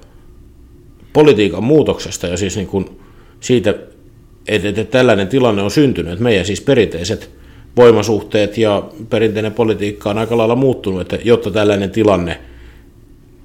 politiikan 1.13 1.63
muutoksesta 1.63 2.27
ja 2.27 2.37
siis 2.37 2.55
niin 2.55 2.67
kuin 2.67 2.99
siitä, 3.39 3.75
että, 4.47 4.67
että 4.67 4.83
tällainen 4.83 5.27
tilanne 5.27 5.61
on 5.61 5.71
syntynyt. 5.71 6.11
Että 6.11 6.23
meidän 6.23 6.45
siis 6.45 6.61
perinteiset 6.61 7.29
voimasuhteet 7.75 8.57
ja 8.57 8.89
perinteinen 9.09 9.53
politiikka 9.53 10.09
on 10.09 10.17
aika 10.17 10.37
lailla 10.37 10.55
muuttunut, 10.55 11.01
että 11.01 11.17
jotta 11.23 11.51
tällainen 11.51 11.91
tilanne– 11.91 12.39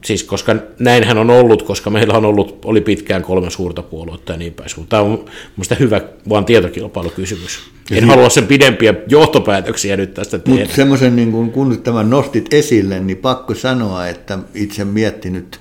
siis 0.05 0.25
koska 0.25 0.57
näinhän 0.79 1.19
on 1.19 1.31
ollut, 1.31 1.63
koska 1.63 1.91
meillä 1.91 2.15
on 2.15 2.25
ollut, 2.25 2.65
oli 2.65 2.81
pitkään 2.81 3.23
kolme 3.23 3.51
suurta 3.51 3.83
puoluetta 3.83 4.33
ja 4.33 4.39
niin 4.39 4.55
päin. 4.55 4.71
Tämä 4.89 5.03
on 5.03 5.25
minusta 5.57 5.75
hyvä 5.75 6.01
vaan 6.29 6.45
tietokilpailukysymys. 6.45 7.61
En 7.91 8.03
hyvä. 8.03 8.13
halua 8.13 8.29
sen 8.29 8.47
pidempiä 8.47 8.95
johtopäätöksiä 9.09 9.97
nyt 9.97 10.15
tästä 10.15 10.39
tehdä. 10.39 10.61
Mutta 10.61 10.77
semmoisen, 10.77 11.17
niin 11.17 11.33
kun, 11.33 11.51
kun 11.51 11.83
tämän 11.83 12.11
nostit 12.11 12.55
esille, 12.55 13.01
niin 13.01 13.17
pakko 13.17 13.55
sanoa, 13.55 14.09
että 14.09 14.39
itse 14.55 14.85
miettinyt 14.85 15.61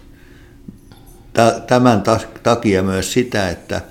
tämän 1.68 2.04
takia 2.44 2.84
myös 2.84 3.14
sitä, 3.14 3.50
että 3.50 3.82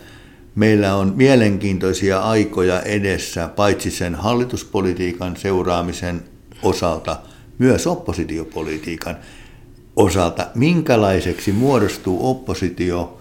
meillä 0.54 0.94
on 0.94 1.12
mielenkiintoisia 1.16 2.20
aikoja 2.20 2.80
edessä, 2.80 3.48
paitsi 3.48 3.90
sen 3.90 4.14
hallituspolitiikan 4.14 5.36
seuraamisen 5.36 6.22
osalta, 6.62 7.16
myös 7.58 7.86
oppositiopolitiikan 7.86 9.16
osalta, 9.96 10.46
minkälaiseksi 10.54 11.52
muodostuu 11.52 12.30
oppositio 12.30 13.20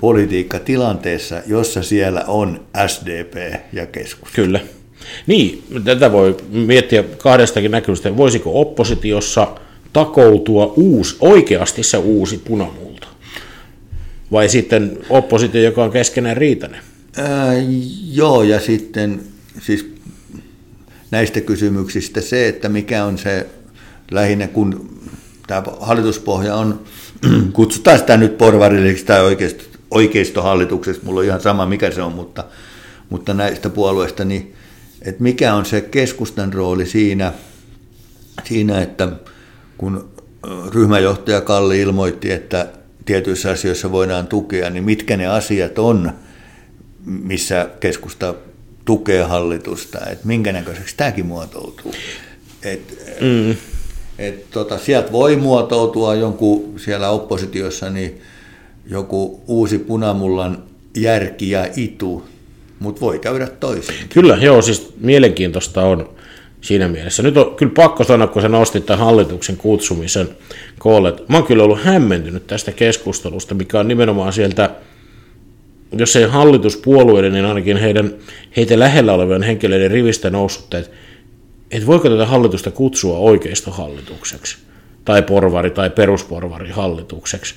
politiikka 0.00 0.58
tilanteessa, 0.58 1.42
jossa 1.46 1.82
siellä 1.82 2.24
on 2.26 2.60
SDP 2.86 3.34
ja 3.72 3.86
keskus. 3.86 4.28
Kyllä. 4.32 4.60
Niin, 5.26 5.62
tätä 5.84 6.12
voi 6.12 6.36
miettiä 6.50 7.02
kahdestakin 7.02 7.70
näkökulmasta. 7.70 8.16
Voisiko 8.16 8.60
oppositiossa 8.60 9.46
takoutua 9.92 10.72
uusi, 10.76 11.16
oikeasti 11.20 11.82
se 11.82 11.96
uusi 11.96 12.38
punamulta? 12.38 13.06
Vai 14.32 14.48
sitten 14.48 14.98
oppositio, 15.10 15.62
joka 15.62 15.84
on 15.84 15.90
keskenään 15.90 16.36
riitainen? 16.36 16.80
Ää, 17.16 17.52
joo, 18.12 18.42
ja 18.42 18.60
sitten 18.60 19.20
siis 19.60 19.94
näistä 21.10 21.40
kysymyksistä 21.40 22.20
se, 22.20 22.48
että 22.48 22.68
mikä 22.68 23.04
on 23.04 23.18
se 23.18 23.46
lähinnä, 24.10 24.48
kun 24.48 24.98
tämä 25.46 25.62
hallituspohja 25.80 26.54
on, 26.54 26.84
kutsutaan 27.52 27.98
sitä 27.98 28.16
nyt 28.16 28.38
porvarilliseksi 28.38 29.04
tai 29.04 29.22
oikeisto, 29.22 29.64
oikeistohallituksessa, 29.90 31.02
mulla 31.04 31.20
on 31.20 31.26
ihan 31.26 31.40
sama 31.40 31.66
mikä 31.66 31.90
se 31.90 32.02
on, 32.02 32.12
mutta, 32.12 32.44
mutta 33.10 33.34
näistä 33.34 33.70
puolueista, 33.70 34.24
niin 34.24 34.54
että 35.02 35.22
mikä 35.22 35.54
on 35.54 35.66
se 35.66 35.80
keskustan 35.80 36.52
rooli 36.52 36.86
siinä, 36.86 37.32
siinä, 38.44 38.82
että 38.82 39.08
kun 39.78 40.08
ryhmäjohtaja 40.74 41.40
Kalli 41.40 41.80
ilmoitti, 41.80 42.32
että 42.32 42.68
tietyissä 43.04 43.50
asioissa 43.50 43.92
voidaan 43.92 44.26
tukea, 44.26 44.70
niin 44.70 44.84
mitkä 44.84 45.16
ne 45.16 45.26
asiat 45.26 45.78
on, 45.78 46.12
missä 47.04 47.68
keskusta 47.80 48.34
tukee 48.84 49.22
hallitusta, 49.22 49.98
että 50.10 50.26
minkä 50.26 50.52
näköiseksi 50.52 50.96
tämäkin 50.96 51.26
muotoutuu. 51.26 51.94
Et, 52.62 52.98
mm. 53.20 53.56
Et 54.18 54.50
tota, 54.50 54.78
sieltä 54.78 55.12
voi 55.12 55.36
muotoutua 55.36 56.14
jonkun 56.14 56.74
siellä 56.76 57.10
oppositiossa 57.10 57.90
niin 57.90 58.20
joku 58.90 59.40
uusi 59.46 59.78
punamullan 59.78 60.62
järki 60.96 61.50
ja 61.50 61.66
itu, 61.76 62.24
mutta 62.78 63.00
voi 63.00 63.18
käydä 63.18 63.46
toisin. 63.46 63.94
Kyllä, 64.08 64.36
joo, 64.36 64.62
siis 64.62 64.94
mielenkiintoista 65.00 65.82
on 65.82 66.08
siinä 66.60 66.88
mielessä. 66.88 67.22
Nyt 67.22 67.36
on 67.36 67.54
kyllä 67.56 67.72
pakko 67.76 68.04
sanoa, 68.04 68.26
kun 68.26 68.42
sä 68.42 68.48
nostit 68.48 68.86
tämän 68.86 69.04
hallituksen 69.04 69.56
kutsumisen 69.56 70.28
koolle. 70.78 71.14
Mä 71.28 71.36
oon 71.36 71.46
kyllä 71.46 71.64
ollut 71.64 71.82
hämmentynyt 71.82 72.46
tästä 72.46 72.72
keskustelusta, 72.72 73.54
mikä 73.54 73.80
on 73.80 73.88
nimenomaan 73.88 74.32
sieltä, 74.32 74.70
jos 75.92 76.16
ei 76.16 76.24
hallituspuolueiden, 76.24 77.32
niin 77.32 77.44
ainakin 77.44 77.76
heidän, 77.76 78.14
heitä 78.56 78.78
lähellä 78.78 79.12
olevien 79.12 79.42
henkilöiden 79.42 79.90
rivistä 79.90 80.30
noussut, 80.30 80.74
että 80.74 80.96
että 81.74 81.86
voiko 81.86 82.08
tätä 82.08 82.26
hallitusta 82.26 82.70
kutsua 82.70 83.18
oikeistohallitukseksi, 83.18 84.58
tai 85.04 85.22
porvari- 85.22 85.70
tai 85.70 85.90
perusporvari-hallitukseksi. 85.90 87.54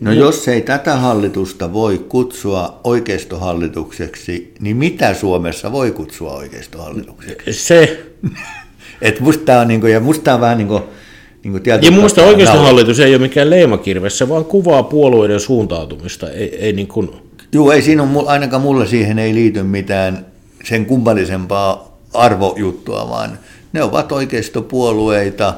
No 0.00 0.12
jos 0.12 0.48
ei 0.48 0.62
tätä 0.62 0.96
hallitusta 0.96 1.72
voi 1.72 1.98
kutsua 1.98 2.80
oikeistohallitukseksi, 2.84 4.54
niin 4.60 4.76
mitä 4.76 5.14
Suomessa 5.14 5.72
voi 5.72 5.90
kutsua 5.90 6.32
oikeistohallitukseksi? 6.32 7.52
Se, 7.52 8.06
Et 9.02 9.20
musta 9.20 9.60
on, 9.60 9.68
niinku, 9.68 9.86
ja 9.86 10.00
musta 10.00 10.34
on 10.34 10.40
vähän 10.40 10.58
niin 10.58 10.68
kuin, 10.68 10.82
niin 11.44 11.52
kuin 11.52 11.62
Ja 11.66 11.78
mun 11.82 11.94
mielestä 11.94 12.22
oikeistohallitus 12.22 13.00
ei 13.00 13.14
ole 13.14 13.22
mikään 13.22 13.50
leimakirve, 13.50 14.10
se 14.10 14.28
vaan 14.28 14.44
kuvaa 14.44 14.82
puolueiden 14.82 15.40
suuntautumista. 15.40 16.30
Ei, 16.30 16.56
ei 16.56 16.72
niin 16.72 16.88
kuin... 16.88 17.10
Joo, 17.52 17.72
ei 17.72 17.82
siinä 17.82 18.02
on, 18.02 18.24
ainakaan 18.26 18.62
mulle 18.62 18.86
siihen 18.86 19.18
ei 19.18 19.34
liity 19.34 19.62
mitään 19.62 20.26
sen 20.64 20.86
kummallisempaa 20.86 21.87
arvojuttua, 22.14 23.08
vaan 23.08 23.38
ne 23.72 23.82
ovat 23.82 24.12
oikeistopuolueita 24.12 25.54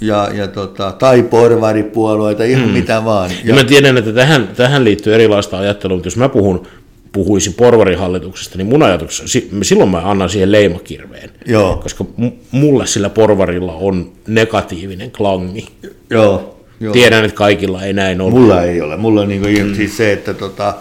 ja, 0.00 0.30
ja 0.34 0.48
tota, 0.48 0.92
tai 0.92 1.22
porvaripuolueita, 1.22 2.44
ihan 2.44 2.64
hmm. 2.64 2.72
mitä 2.72 3.04
vaan. 3.04 3.30
Ja, 3.30 3.36
ja 3.44 3.54
mä 3.54 3.64
tiedän, 3.64 3.98
että 3.98 4.12
tähän, 4.12 4.48
tähän 4.56 4.84
liittyy 4.84 5.14
erilaista 5.14 5.58
ajattelua, 5.58 5.96
mutta 5.96 6.06
jos 6.06 6.16
mä 6.16 6.28
puhun 6.28 6.66
puhuisin 7.12 7.54
porvarihallituksesta, 7.54 8.58
niin 8.58 8.66
mun 8.66 8.82
ajatuksessa, 8.82 9.38
silloin 9.62 9.90
mä 9.90 10.10
annan 10.10 10.30
siihen 10.30 10.52
leimakirveen. 10.52 11.30
Joo. 11.46 11.76
Koska 11.76 12.04
mulle 12.50 12.86
sillä 12.86 13.10
porvarilla 13.10 13.72
on 13.72 14.12
negatiivinen 14.26 15.10
klangi. 15.10 15.68
Joo. 16.10 16.56
Joo. 16.80 16.92
Tiedän, 16.92 17.24
että 17.24 17.36
kaikilla 17.36 17.82
ei 17.82 17.92
näin 17.92 18.20
ole. 18.20 18.30
Mulla 18.30 18.62
ei 18.62 18.80
ole. 18.80 18.96
Mulla 18.96 19.20
on 19.20 19.28
niin 19.28 19.66
mm. 19.66 19.74
siis 19.74 19.96
se, 19.96 20.12
että 20.12 20.34
tota, 20.34 20.74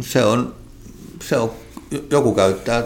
se, 0.00 0.24
on, 0.24 0.54
se 1.22 1.36
on, 1.36 1.50
joku 2.10 2.34
käyttää 2.34 2.82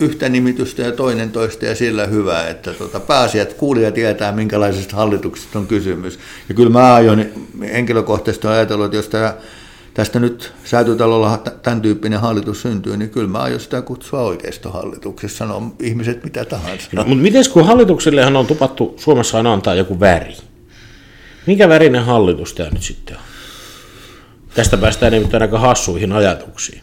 yhtä 0.00 0.28
nimitystä 0.28 0.82
ja 0.82 0.92
toinen 0.92 1.30
toista 1.30 1.64
ja 1.64 1.74
sillä 1.74 2.06
hyvä, 2.06 2.48
että 2.48 2.72
tota, 2.72 3.00
pääasiat 3.00 3.52
kuulija 3.52 3.92
tietää, 3.92 4.32
minkälaisesta 4.32 4.96
hallituksesta 4.96 5.58
on 5.58 5.66
kysymys. 5.66 6.18
Ja 6.48 6.54
kyllä 6.54 6.70
mä 6.70 6.94
aion 6.94 7.24
henkilökohtaisesti 7.60 8.46
ajatellut, 8.46 8.86
että 8.86 8.96
jos 8.96 9.08
tämä 9.08 9.34
tästä 9.94 10.20
nyt 10.20 10.52
säätytalolla 10.64 11.42
tämän 11.62 11.82
tyyppinen 11.82 12.20
hallitus 12.20 12.62
syntyy, 12.62 12.96
niin 12.96 13.10
kyllä 13.10 13.28
mä 13.28 13.38
aion 13.38 13.60
sitä 13.60 13.82
kutsua 13.82 14.20
oikeistohallituksessa, 14.20 15.38
sanoo 15.38 15.62
ihmiset 15.80 16.24
mitä 16.24 16.44
tahansa. 16.44 16.88
No, 16.92 17.04
mutta 17.04 17.22
miten 17.22 17.44
kun 17.52 17.66
hallituksillehan 17.66 18.36
on 18.36 18.46
tupattu 18.46 18.94
Suomessa 18.98 19.36
aina 19.36 19.52
antaa 19.52 19.74
joku 19.74 20.00
väri? 20.00 20.36
Minkä 21.46 21.68
värinen 21.68 22.04
hallitus 22.04 22.54
tämä 22.54 22.70
nyt 22.70 22.82
sitten 22.82 23.16
on? 23.16 23.22
Tästä 24.54 24.76
päästään 24.76 25.12
nimittäin 25.12 25.42
aika 25.42 25.58
hassuihin 25.58 26.12
ajatuksiin. 26.12 26.82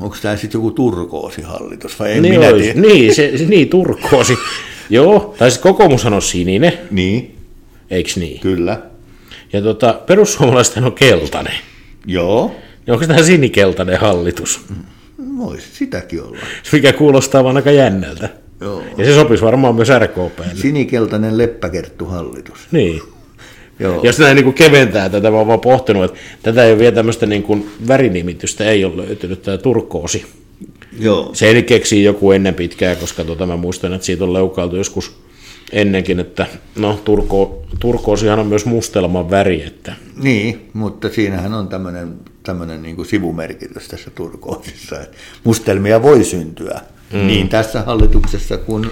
Onko 0.00 0.16
tämä 0.22 0.36
sitten 0.36 0.58
joku 0.58 0.70
turkoosihallitus 0.70 1.98
vai 1.98 2.12
en 2.12 2.22
niin, 2.22 2.40
minä 2.40 2.52
tiedä? 2.52 2.80
Niin, 2.88 3.14
se, 3.14 3.32
niin, 3.48 3.68
turkoosi. 3.68 4.38
Joo, 4.90 5.34
tai 5.38 5.50
sitten 5.50 5.72
kokoomus 5.72 6.04
on 6.04 6.22
sininen. 6.22 6.72
Niin. 6.90 7.36
Eikö 7.90 8.10
niin? 8.16 8.40
Kyllä. 8.40 8.82
Ja 9.52 9.62
tota, 9.62 9.92
perussuomalaisten 10.06 10.84
on 10.84 10.92
keltainen. 10.92 11.54
Joo. 12.06 12.56
Ja 12.86 12.94
onko 12.94 13.06
tämä 13.06 13.22
sinikeltainen 13.22 14.00
hallitus? 14.00 14.60
Voisi 15.36 15.66
sitäkin 15.72 16.22
olla. 16.22 16.38
Mikä 16.72 16.92
kuulostaa 16.92 17.44
vaan 17.44 17.56
aika 17.56 17.70
jännältä. 17.70 18.28
Joo. 18.60 18.82
Ja 18.98 19.04
se 19.04 19.14
sopisi 19.14 19.44
varmaan 19.44 19.74
myös 19.74 19.88
RKP. 19.88 20.40
Sinikeltainen 20.54 21.38
leppäkerttuhallitus. 21.38 22.60
Niin. 22.72 23.02
Joo. 23.78 24.00
Jos 24.02 24.18
näin 24.18 24.34
niin 24.34 24.44
kuin 24.44 24.54
keventää 24.54 25.08
tätä, 25.08 25.30
mä 25.30 25.36
oon 25.36 25.46
vaan 25.46 25.60
pohtinut, 25.60 26.04
että 26.04 26.18
tätä 26.42 26.64
ei 26.64 26.72
ole 26.72 26.78
vielä 26.78 26.94
tämmöistä 26.94 27.26
niin 27.26 27.42
kuin 27.42 27.70
värinimitystä, 27.88 28.64
ei 28.64 28.84
ole 28.84 28.96
löytynyt 28.96 29.42
tämä 29.42 29.58
turkoosi. 29.58 30.26
Joo. 30.98 31.30
Se 31.32 31.62
keksii 31.62 32.04
joku 32.04 32.32
ennen 32.32 32.54
pitkää, 32.54 32.96
koska 32.96 33.24
tota, 33.24 33.46
mä 33.46 33.56
muistan, 33.56 33.92
että 33.92 34.06
siitä 34.06 34.24
on 34.24 34.32
leukailtu 34.32 34.76
joskus 34.76 35.16
ennenkin, 35.72 36.20
että 36.20 36.46
no 36.76 37.00
turko, 37.04 37.62
turkoosihan 37.80 38.38
on 38.38 38.46
myös 38.46 38.66
mustelman 38.66 39.30
väri. 39.30 39.62
Että... 39.62 39.94
Niin, 40.22 40.70
mutta 40.72 41.08
siinähän 41.08 41.54
on 41.54 41.68
tämmöinen, 41.68 42.14
tämmöinen 42.42 42.82
niin 42.82 42.96
kuin 42.96 43.06
sivumerkitys 43.06 43.88
tässä 43.88 44.10
turkoosissa. 44.10 44.96
Mustelmia 45.44 46.02
voi 46.02 46.24
syntyä 46.24 46.80
mm. 47.12 47.26
niin 47.26 47.48
tässä 47.48 47.82
hallituksessa 47.82 48.56
kuin 48.56 48.90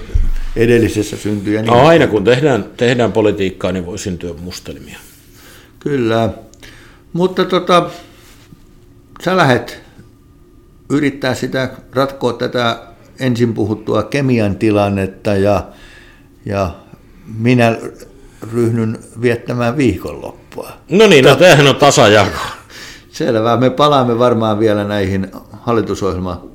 edellisessä 0.55 1.17
syntyjä. 1.17 1.61
Niin 1.61 1.71
no, 1.71 1.87
aina 1.87 2.07
kun 2.07 2.23
tehdään, 2.23 2.65
tehdään 2.77 3.11
politiikkaa, 3.11 3.71
niin 3.71 3.85
voi 3.85 3.97
syntyä 3.97 4.33
mustelmia. 4.41 4.99
Kyllä, 5.79 6.29
mutta 7.13 7.45
tota, 7.45 7.89
sä 9.23 9.37
lähet 9.37 9.81
yrittää 10.89 11.33
sitä 11.33 11.69
ratkoa 11.93 12.33
tätä 12.33 12.79
ensin 13.19 13.53
puhuttua 13.53 14.03
kemian 14.03 14.55
tilannetta 14.55 15.35
ja 15.35 15.67
ja 16.45 16.75
minä 17.37 17.77
ryhdyn 18.53 18.97
viettämään 19.21 19.77
viikonloppua. 19.77 20.71
No 20.89 21.07
niin, 21.07 21.25
no 21.25 21.35
tämähän 21.35 21.67
on 21.67 21.75
tasajako. 21.75 22.39
Selvä. 23.11 23.57
Me 23.57 23.69
palaamme 23.69 24.19
varmaan 24.19 24.59
vielä 24.59 24.83
näihin 24.83 25.31
hallitusohjelmaan 25.51 26.54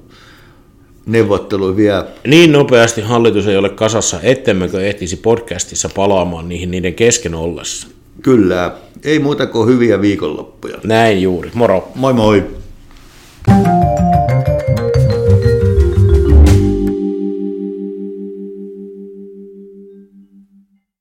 neuvotteluihin 1.12 1.77
vielä. 1.77 2.07
Niin 2.27 2.53
nopeasti 2.53 3.01
hallitus 3.01 3.46
ei 3.46 3.57
ole 3.57 3.68
kasassa, 3.68 4.20
ettemmekö 4.23 4.87
ehtisi 4.87 5.16
podcastissa 5.16 5.90
palaamaan 5.94 6.49
niihin 6.49 6.70
niiden 6.70 6.94
kesken 6.94 7.35
ollessa. 7.35 7.88
Kyllä. 8.23 8.73
Ei 9.05 9.18
muuta 9.18 9.46
kuin 9.46 9.68
hyviä 9.68 10.01
viikonloppuja. 10.01 10.79
Näin 10.85 11.23
juuri. 11.23 11.51
Moro. 11.55 11.88
Moi 11.94 12.12
moi. 12.12 12.44